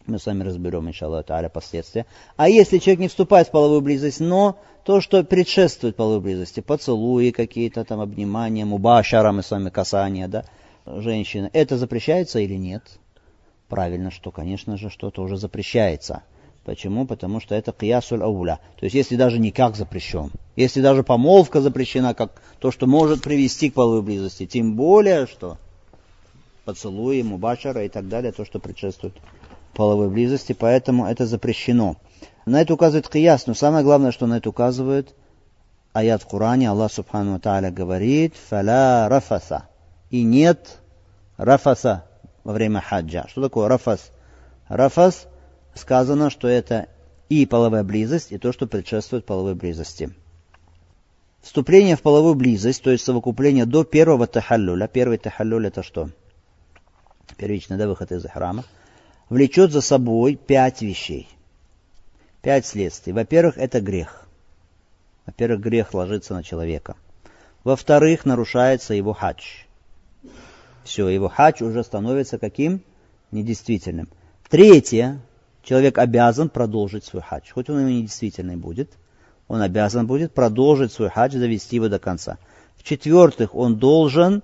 [0.07, 2.07] мы с вами разберем, иншаллах, та'аля, последствия.
[2.37, 7.31] А если человек не вступает в половую близость, но то, что предшествует половой близости, поцелуи
[7.31, 10.45] какие-то там, обнимания, мубашара, мы с вами касания, да,
[10.87, 12.83] женщины, это запрещается или нет?
[13.69, 16.23] Правильно, что, конечно же, что-то уже запрещается.
[16.65, 17.07] Почему?
[17.07, 18.59] Потому что это киясуль ауля.
[18.79, 23.71] То есть, если даже никак запрещен, если даже помолвка запрещена, как то, что может привести
[23.71, 25.57] к половой близости, тем более, что
[26.65, 29.15] поцелуи, мубашара и так далее, то, что предшествует
[29.75, 31.97] половой близости, поэтому это запрещено.
[32.45, 35.15] На это указывает кияс, но самое главное, что на это указывает
[35.93, 39.70] аят в Коране, Аллах Субхану Тааля говорит, «Фаля рафаса»
[40.11, 40.81] и нет
[41.37, 42.05] рафаса
[42.45, 43.27] во время хаджа.
[43.29, 44.11] Что такое рафас?
[44.69, 45.27] Рафас
[45.75, 46.89] сказано, что это
[47.29, 50.15] и половая близость, и то, что предшествует половой близости.
[51.41, 54.89] Вступление в половую близость, то есть совокупление до первого тахаллюля.
[54.89, 56.11] Первый тахаллюль это что?
[57.37, 58.65] Первичный да, выход из храма
[59.31, 61.29] влечет за собой пять вещей.
[62.43, 63.13] Пять следствий.
[63.13, 64.27] Во-первых, это грех.
[65.25, 66.97] Во-первых, грех ложится на человека.
[67.65, 69.65] Во-вторых, нарушается его хадж.
[70.85, 72.83] Все, его хадж уже становится каким?
[73.31, 74.09] Недействительным.
[74.49, 75.21] Третье,
[75.63, 77.51] человек обязан продолжить свой хадж.
[77.53, 78.91] Хоть он и недействительный будет,
[79.47, 82.39] он обязан будет продолжить свой хадж, довести его до конца.
[82.77, 84.43] В-четвертых, он должен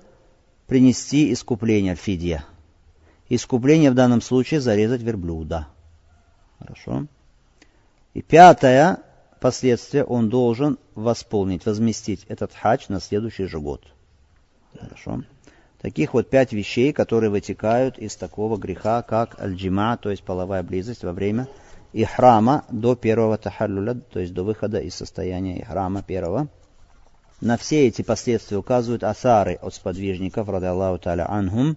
[0.67, 2.45] принести искупление фидья–
[3.29, 5.67] Искупление в данном случае зарезать верблюда.
[6.59, 7.07] Хорошо.
[8.15, 9.01] И пятое
[9.41, 13.85] последствие, он должен восполнить, возместить этот хадж на следующий же год.
[14.79, 15.25] Хорошо.
[15.87, 21.05] Таких вот пять вещей, которые вытекают из такого греха, как аль-джима, то есть половая близость
[21.05, 21.47] во время
[21.93, 26.49] ихрама до первого тахаллюля, то есть до выхода из состояния ихрама первого.
[27.41, 31.77] На все эти последствия указывают асары от сподвижников, ради Аллаху та'аля анхум,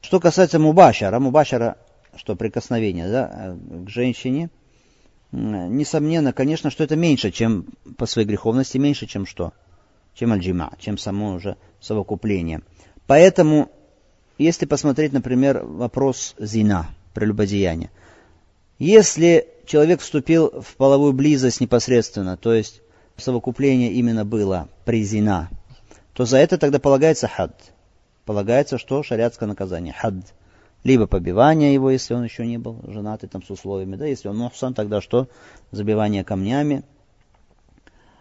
[0.00, 1.76] что касается мубашара, мубашара,
[2.16, 4.50] что прикосновение да, к женщине,
[5.30, 9.52] несомненно, конечно, что это меньше, чем по своей греховности, меньше, чем что?
[10.16, 12.62] Чем альджима, чем само уже совокупление.
[13.06, 13.70] Поэтому,
[14.38, 17.90] если посмотреть, например, вопрос зина, прелюбодеяния.
[18.80, 22.82] Если человек вступил в половую близость непосредственно, то есть
[23.16, 25.50] совокупление именно было при зина,
[26.14, 27.54] то за это тогда полагается хад–
[28.26, 30.14] полагается, что шариатское наказание, хад.
[30.84, 34.36] Либо побивание его, если он еще не был женатый там с условиями, да, если он
[34.36, 35.28] мухсан, тогда что?
[35.70, 36.82] Забивание камнями.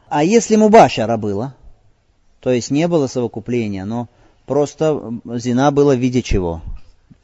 [0.08, 1.56] А если мубашара было,
[2.46, 4.08] то есть не было совокупления, но
[4.46, 6.62] просто зина было в виде чего?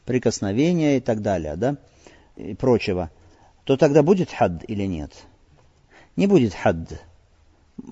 [0.05, 1.77] Прикосновения и так далее, да,
[2.35, 3.11] и прочего,
[3.63, 5.13] то тогда будет хад или нет?
[6.15, 7.03] Не будет хад.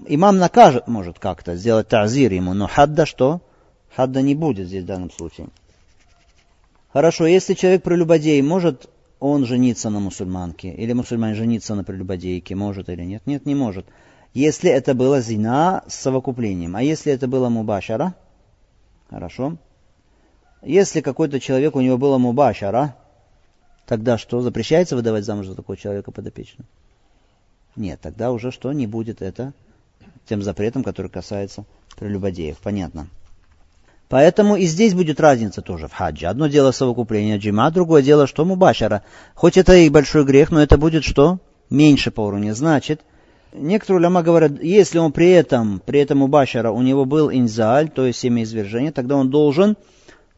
[0.08, 3.42] Имам накажет, может как-то, сделать тазир ему, но хадда что?
[3.96, 5.50] Хадда не будет здесь в данном случае.
[6.92, 10.72] Хорошо, если человек прелюбодей, может он жениться на мусульманке?
[10.72, 12.56] Или мусульман жениться на прелюбодейке?
[12.56, 13.22] Может или нет?
[13.28, 13.86] Нет, не может.
[14.34, 16.76] Если это было зина с совокуплением.
[16.76, 18.14] А если это было мубашара?
[19.10, 19.58] Хорошо.
[20.62, 22.96] Если какой-то человек, у него было мубашара,
[23.86, 24.42] тогда что?
[24.42, 26.68] Запрещается выдавать замуж за такого человека подопечного?
[27.76, 28.72] Нет, тогда уже что?
[28.72, 29.54] Не будет это
[30.28, 31.66] тем запретом, который касается
[31.98, 32.58] прелюбодеев.
[32.60, 33.08] Понятно.
[34.10, 36.26] Поэтому и здесь будет разница тоже в хаджи.
[36.26, 39.04] Одно дело совокупление джима, другое дело, что мубашара.
[39.36, 41.40] Хоть это и большой грех, но это будет что?
[41.70, 42.56] Меньше по уровню.
[42.56, 43.02] Значит,
[43.54, 48.06] некоторые уляма говорят, если он при этом, при этом мубашара, у него был инзаль, то
[48.06, 49.78] есть семяизвержение, тогда он должен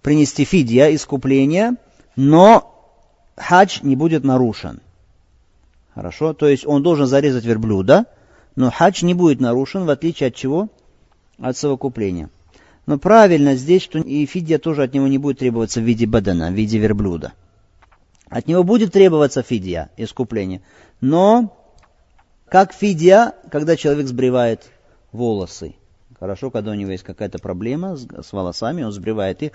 [0.02, 1.76] принести фидья, искупление,
[2.16, 2.72] но
[3.36, 4.82] хадж не будет нарушен.
[5.94, 6.34] Хорошо?
[6.34, 8.06] То есть он должен зарезать верблюда,
[8.56, 10.70] но хадж не будет нарушен, в отличие от чего?
[11.40, 12.30] От совокупления.
[12.86, 16.50] Но правильно здесь, что и фидия тоже от него не будет требоваться в виде бадана,
[16.50, 17.34] в виде верблюда.
[18.30, 20.62] От него будет требоваться фидия, искупление.
[21.02, 21.54] Но
[22.52, 24.70] как фидия, когда человек сбривает
[25.14, 25.74] волосы.
[26.20, 29.54] Хорошо, когда у него есть какая-то проблема с, с волосами, он сбривает их.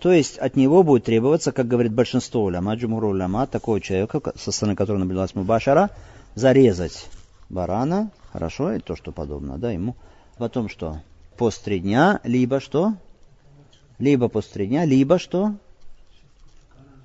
[0.00, 4.50] То есть от него будет требоваться, как говорит большинство уляма, джумуру уляма, такого человека, со
[4.50, 5.90] стороны которого наблюдалась мубашара,
[6.34, 7.06] зарезать
[7.50, 9.94] барана, хорошо, и то, что подобно, да, ему.
[10.36, 10.98] Потом что?
[11.36, 12.94] пост три дня, либо что?
[14.00, 15.54] Либо пост три дня, либо что?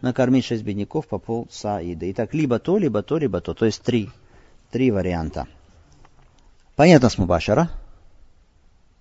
[0.01, 2.09] Накормить шесть бедняков по пол саида.
[2.09, 3.53] Итак, либо то, либо то, либо то.
[3.53, 4.09] То есть три,
[4.72, 5.47] три варианта.
[6.76, 7.70] Понятно с мубашара?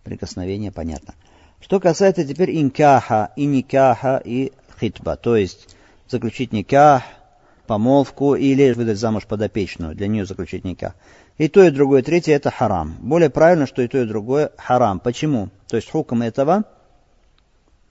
[0.05, 1.15] Прикосновение понятно.
[1.61, 5.77] Что касается теперь инкаха, и никаха, и хитба, то есть
[6.09, 7.03] заключить никах,
[7.67, 10.95] помолвку или выдать замуж подопечную, для нее заключить никах.
[11.37, 12.97] И то, и другое, третье это харам.
[13.01, 14.99] Более правильно, что и то, и другое харам.
[14.99, 15.51] Почему?
[15.69, 16.65] То есть хуком этого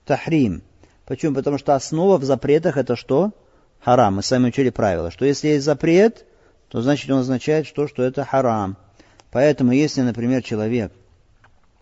[0.06, 0.64] тахрим.
[1.06, 1.36] Почему?
[1.36, 3.32] Потому что основа в запретах это что?
[3.80, 4.16] Харам.
[4.16, 6.26] Мы сами учили правило, что если есть запрет,
[6.70, 8.78] то значит он означает что, что это харам.
[9.32, 10.92] Поэтому если, например, человек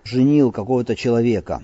[0.04, 1.64] женил какого-то человека,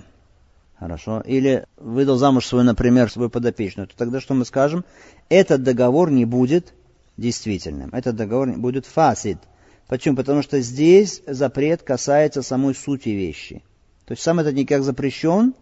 [0.78, 4.84] хорошо, или выдал замуж свою, например, свою подопечную, то тогда что мы скажем?
[5.28, 6.74] Этот договор не будет
[7.16, 7.90] действительным.
[7.92, 9.38] Этот договор будет фасид.
[9.86, 10.16] Почему?
[10.16, 13.62] Потому что здесь запрет касается самой сути вещи.
[14.06, 15.54] То есть сам этот никак запрещен,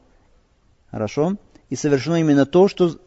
[0.90, 1.36] хорошо,
[1.68, 2.98] и совершено именно то, что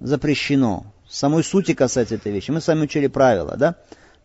[0.00, 0.92] запрещено.
[1.08, 2.50] Самой сути касается этой вещи.
[2.50, 3.76] Мы с вами учили правила, да?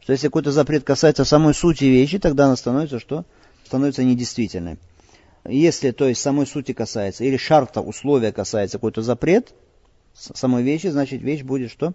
[0.02, 3.26] Что если какой-то запрет касается самой сути вещи, тогда она становится что?
[3.66, 4.80] Становится недействительной.
[5.46, 9.54] Если, то есть, самой сути касается, или шарта, условия касается какой-то запрет,
[10.14, 11.94] самой вещи, значит, вещь будет что?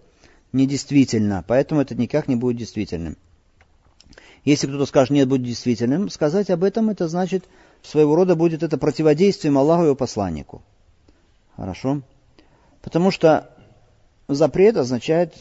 [0.53, 1.45] Недействительна.
[1.47, 3.17] Поэтому это никак не будет действительным.
[4.45, 7.45] Если кто-то скажет, нет, будет действительным, сказать об этом, это значит,
[7.83, 10.63] своего рода будет это противодействием Аллаху и его посланнику.
[11.57, 12.03] Хорошо?
[12.83, 13.51] Потому что
[14.29, 15.35] запрет означает,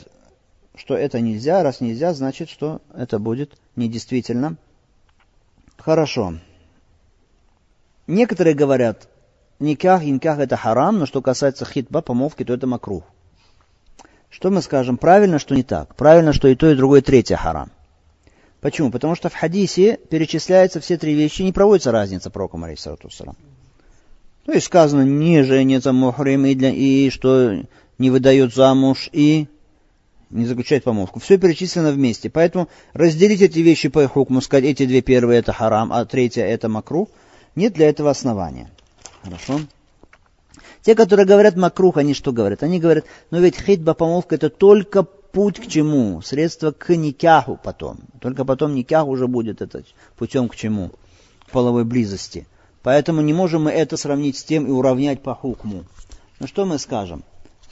[0.75, 1.63] что это нельзя.
[1.63, 4.57] Раз нельзя, значит, что это будет недействительно.
[5.77, 6.35] Хорошо.
[8.07, 9.07] Некоторые говорят,
[9.59, 13.03] никах, инках это харам, но что касается хитба, помолвки, то это макрух.
[14.29, 14.97] Что мы скажем?
[14.97, 15.95] Правильно, что не так.
[15.95, 17.71] Правильно, что и то, и другое, и третье харам.
[18.61, 18.91] Почему?
[18.91, 23.09] Потому что в хадисе перечисляются все три вещи, не проводится разница пророком, алейхиссалату
[24.45, 27.63] то есть сказано, не женится мухрим, и, для, и что
[27.97, 29.47] не выдает замуж, и
[30.29, 31.19] не заключает помолвку.
[31.19, 32.29] Все перечислено вместе.
[32.29, 36.69] Поэтому разделить эти вещи по хукму, сказать, эти две первые это харам, а третья это
[36.69, 37.09] макрух,
[37.55, 38.69] нет для этого основания.
[39.23, 39.61] Хорошо?
[40.81, 42.63] Те, которые говорят макрух, они что говорят?
[42.63, 46.21] Они говорят, ну ведь хитба, помолвка, это только путь к чему?
[46.21, 47.99] Средство к никяху потом.
[48.21, 49.83] Только потом никях уже будет это
[50.17, 50.91] путем к чему?
[51.51, 52.45] Половой близости.
[52.83, 55.85] Поэтому не можем мы это сравнить с тем и уравнять по хукму.
[56.39, 57.23] Но что мы скажем?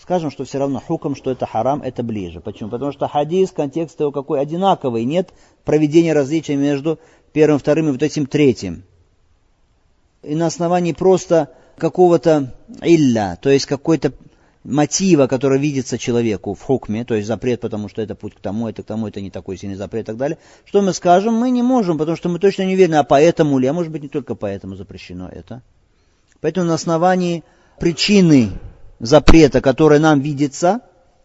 [0.03, 2.41] Скажем, что все равно хуком, что это харам, это ближе.
[2.41, 2.69] Почему?
[2.69, 5.05] Потому что хадис, контекст его какой одинаковый.
[5.05, 5.29] Нет
[5.63, 6.99] проведения различия между
[7.31, 8.83] первым, вторым и вот этим третьим.
[10.21, 14.11] И на основании просто какого-то илля, то есть какой-то
[14.65, 18.67] мотива, который видится человеку в хукме, то есть запрет, потому что это путь к тому,
[18.67, 21.49] это к тому, это не такой сильный запрет и так далее, что мы скажем, мы
[21.49, 24.09] не можем, потому что мы точно не уверены, а поэтому ли, а может быть не
[24.09, 25.61] только поэтому запрещено это.
[26.41, 27.45] Поэтому на основании
[27.79, 28.49] причины
[29.03, 30.81] запрета, которая нам видится,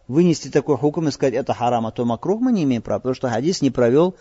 [0.07, 3.15] вынести такой хукм и сказать, это харам, а то макрух, мы не имеем права, потому
[3.15, 4.15] что хадис не провел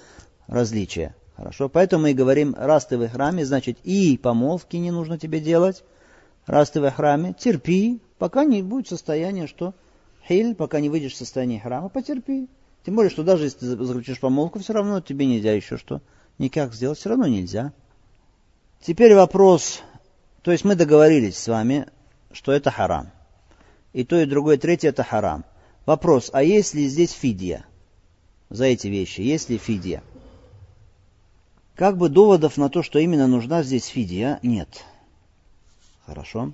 [0.47, 1.17] различия.
[1.37, 5.41] Хорошо, поэтому мы и говорим, раз ты в храме, значит и помолвки не нужно тебе
[5.41, 5.83] делать,
[6.47, 9.75] раз ты в храме, терпи, пока не будет состояния, что
[10.27, 12.49] хиль, пока не выйдешь в состояние храма, потерпи.
[12.87, 16.01] Тем более, что даже если ты заключишь помолвку, все равно тебе нельзя еще что.
[16.39, 17.73] Никак сделать все равно нельзя.
[18.81, 19.83] Теперь вопрос,
[20.43, 21.87] то есть мы договорились с вами,
[22.31, 23.11] что это харам.
[23.99, 25.45] И то, и другое, и третье это харам.
[25.85, 27.65] Вопрос, а есть ли здесь фидия?
[28.49, 30.05] За эти вещи, есть ли фидия?
[31.75, 34.85] Как бы доводов на то, что именно нужна здесь фидия, нет.
[36.07, 36.53] Хорошо.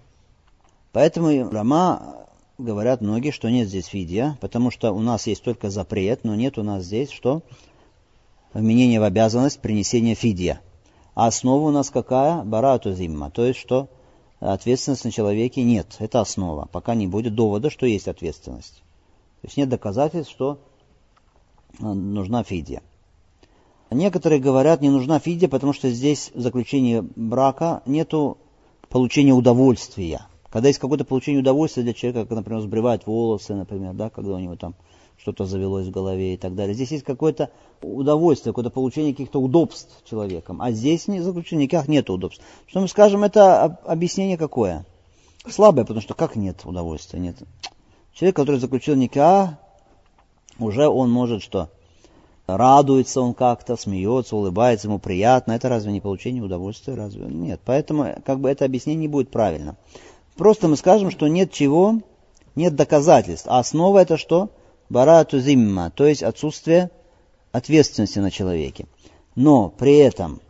[0.92, 2.16] Поэтому Рама
[2.56, 6.56] говорят многие, что нет здесь фидия, потому что у нас есть только запрет, но нет
[6.56, 7.42] у нас здесь что?
[8.54, 10.62] Вменение в обязанность принесения фидия.
[11.14, 12.42] А основа у нас какая?
[12.42, 13.30] Барату зимма.
[13.30, 13.90] То есть, что
[14.52, 15.96] ответственность на человеке нет.
[15.98, 16.68] Это основа.
[16.70, 18.82] Пока не будет довода, что есть ответственность.
[19.40, 20.58] То есть нет доказательств, что
[21.78, 22.82] нужна фидия.
[23.90, 28.38] Некоторые говорят, не нужна фидия, потому что здесь в заключении брака нету
[28.88, 30.26] получения удовольствия.
[30.50, 34.38] Когда есть какое-то получение удовольствия для человека, как, например, сбривать волосы, например, да, когда у
[34.38, 34.74] него там
[35.18, 36.74] что-то завелось в голове и так далее.
[36.74, 37.50] Здесь есть какое-то
[37.82, 40.60] удовольствие, какое-то получение каких-то удобств человеком.
[40.60, 42.44] А здесь не заключение никак нет удобств.
[42.66, 44.84] Что мы скажем, это объяснение какое?
[45.48, 47.20] Слабое, потому что как нет удовольствия?
[47.20, 47.36] Нет.
[48.12, 49.58] Человек, который заключил никак,
[50.58, 51.68] уже он может что?
[52.46, 55.52] радуется он как-то, смеется, улыбается, ему приятно.
[55.52, 56.94] Это разве не получение удовольствия?
[56.94, 57.26] Разве?
[57.26, 57.60] Нет.
[57.64, 59.76] Поэтому как бы это объяснение не будет правильно.
[60.36, 62.00] Просто мы скажем, что нет чего,
[62.54, 63.46] нет доказательств.
[63.48, 64.50] А основа это что?
[64.94, 66.88] Барату зимма, то есть отсутствие
[67.50, 68.86] ответственности на человеке.
[69.34, 70.40] Но при этом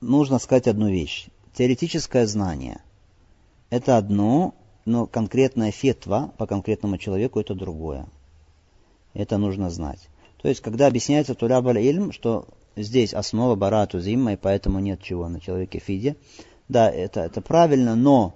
[0.00, 1.26] нужно сказать одну вещь.
[1.52, 2.78] Теоретическое знание–
[3.70, 4.54] это одно,
[4.84, 8.06] но конкретная фетва по конкретному человеку– это другое.
[9.14, 9.98] Это нужно знать.
[10.40, 12.46] То есть, когда объясняется Тураб илм что
[12.76, 16.14] здесь основа барату зимма, и поэтому нет чего на человеке фиде.
[16.68, 18.32] Да, это, это правильно, но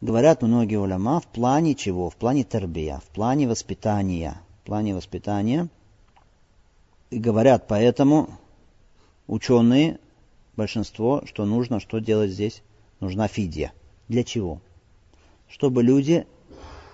[0.00, 2.10] говорят многие уляма в плане чего?
[2.10, 4.40] В плане тербия, в плане воспитания.
[4.62, 5.68] В плане воспитания.
[7.10, 8.30] И говорят поэтому
[9.26, 9.98] ученые,
[10.56, 12.62] большинство, что нужно, что делать здесь?
[13.00, 13.72] Нужна фидия.
[14.06, 14.60] Для чего?
[15.48, 16.26] Чтобы люди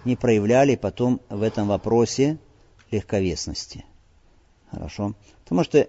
[0.06, 2.38] не проявляли потом в этом вопросе
[2.90, 3.84] легковесности.
[4.70, 5.14] Хорошо?
[5.44, 5.86] Потому что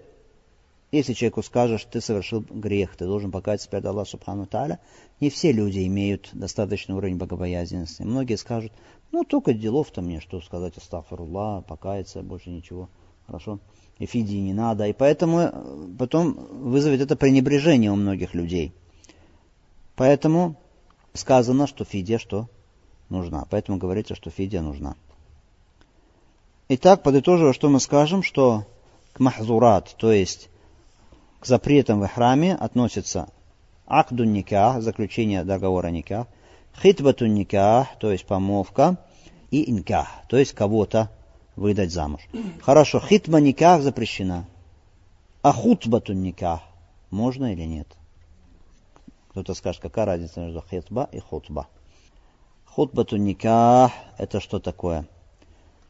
[0.92, 4.80] если человеку скажешь, ты совершил грех, ты должен покаяться перед Аллахом Субхану Та'аля,
[5.20, 8.02] не все люди имеют достаточный уровень богобоязненности.
[8.02, 8.72] Многие скажут,
[9.12, 12.90] ну только делов-то мне, что сказать, астафаруллах, покаяться, больше ничего.
[13.26, 13.60] Хорошо?
[13.98, 14.88] И фидии не надо.
[14.88, 18.74] И поэтому э, потом вызовет это пренебрежение у многих людей.
[19.96, 20.56] Поэтому
[21.14, 22.48] сказано, что фидия что?
[23.10, 23.46] Нужна.
[23.50, 24.96] Поэтому говорится, что фидия нужна.
[26.70, 28.66] Итак, подытоживая, что мы скажем, что
[29.14, 30.50] к махзурат, то есть
[31.40, 33.30] к запретам в храме относятся
[33.88, 36.28] акду никах, заключение договора никах,
[36.82, 38.98] хитбату никах, то есть помолвка,
[39.52, 41.10] и инках, то есть кого-то
[41.56, 42.22] выдать замуж.
[42.62, 44.46] Хорошо, хитба никах запрещена.
[45.42, 46.62] А хутбату никах
[47.10, 47.88] можно или нет?
[49.30, 51.68] Кто-то скажет, какая разница между хитба и хутба.
[52.66, 55.08] Хутбату никах это что такое?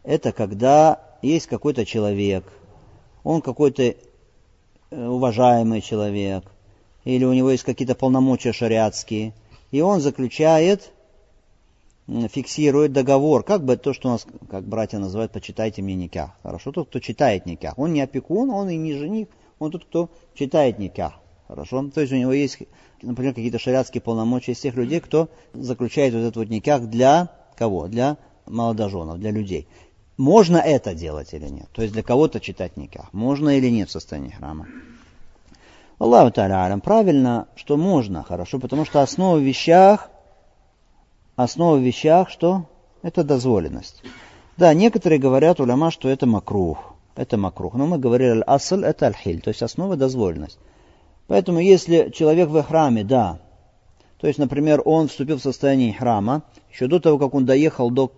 [0.03, 2.45] Это когда есть какой-то человек,
[3.23, 3.95] он какой-то
[4.91, 6.43] Э, уважаемый человек,
[7.03, 9.33] или у него есть какие-то полномочия шариатские,
[9.71, 10.91] и он заключает,
[12.07, 16.31] фиксирует договор, как бы то, что у нас, как братья называют, почитайте мне никях.
[16.41, 17.77] Хорошо, тот, кто читает никях.
[17.77, 19.27] Он не опекун, он и не жених,
[19.59, 21.13] он тот, кто читает никях.
[21.47, 22.59] Хорошо, то есть у него есть,
[23.01, 27.87] например, какие-то шариатские полномочия из тех людей, кто заключает вот этот вот никях для кого?
[27.87, 29.67] Для молодоженов, для людей.
[30.17, 31.67] Можно это делать или нет?
[31.71, 33.11] То есть для кого-то читать никах.
[33.13, 34.67] Можно или нет в состоянии храма?
[35.99, 40.09] Аллаху Та'алям, правильно, что можно, хорошо, потому что основа в вещах,
[41.35, 42.65] основа в вещах, что?
[43.01, 44.01] Это дозволенность.
[44.57, 46.95] Да, некоторые говорят, уляма, что это макрух.
[47.15, 47.75] Это макрух.
[47.75, 50.59] Но мы говорили, асл это аль-хиль, то есть основа дозволенность.
[51.27, 53.39] Поэтому если человек в храме, да,
[54.19, 58.11] то есть, например, он вступил в состояние храма, еще до того, как он доехал до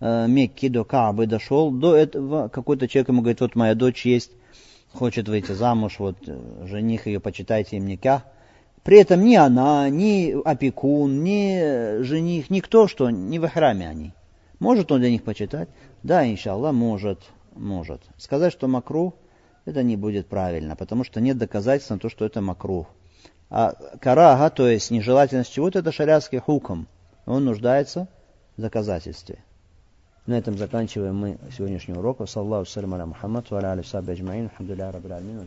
[0.00, 4.30] Э, Мекки, до Каабы дошел, до этого какой-то человек ему говорит, вот моя дочь есть,
[4.92, 8.22] хочет выйти замуж, вот э, жених ее, почитайте им никах.
[8.82, 14.12] При этом ни она, ни опекун, ни жених, никто, что не в храме они.
[14.58, 15.68] Может он для них почитать?
[16.02, 17.20] Да, иншаллах, может,
[17.54, 18.02] может.
[18.16, 19.14] Сказать, что макрух,
[19.64, 22.86] это не будет правильно, потому что нет доказательств на то, что это макрух.
[23.50, 26.86] А карага, то есть нежелательность чего-то, это шариатский хуком.
[27.26, 28.08] Он нуждается
[28.56, 29.44] в доказательстве.
[30.26, 32.28] На этом заканчиваем мы сегодняшний урок.
[32.28, 33.60] Саллаху салям аля Мухаммад, ва
[34.92, 35.40] рабbil алмин,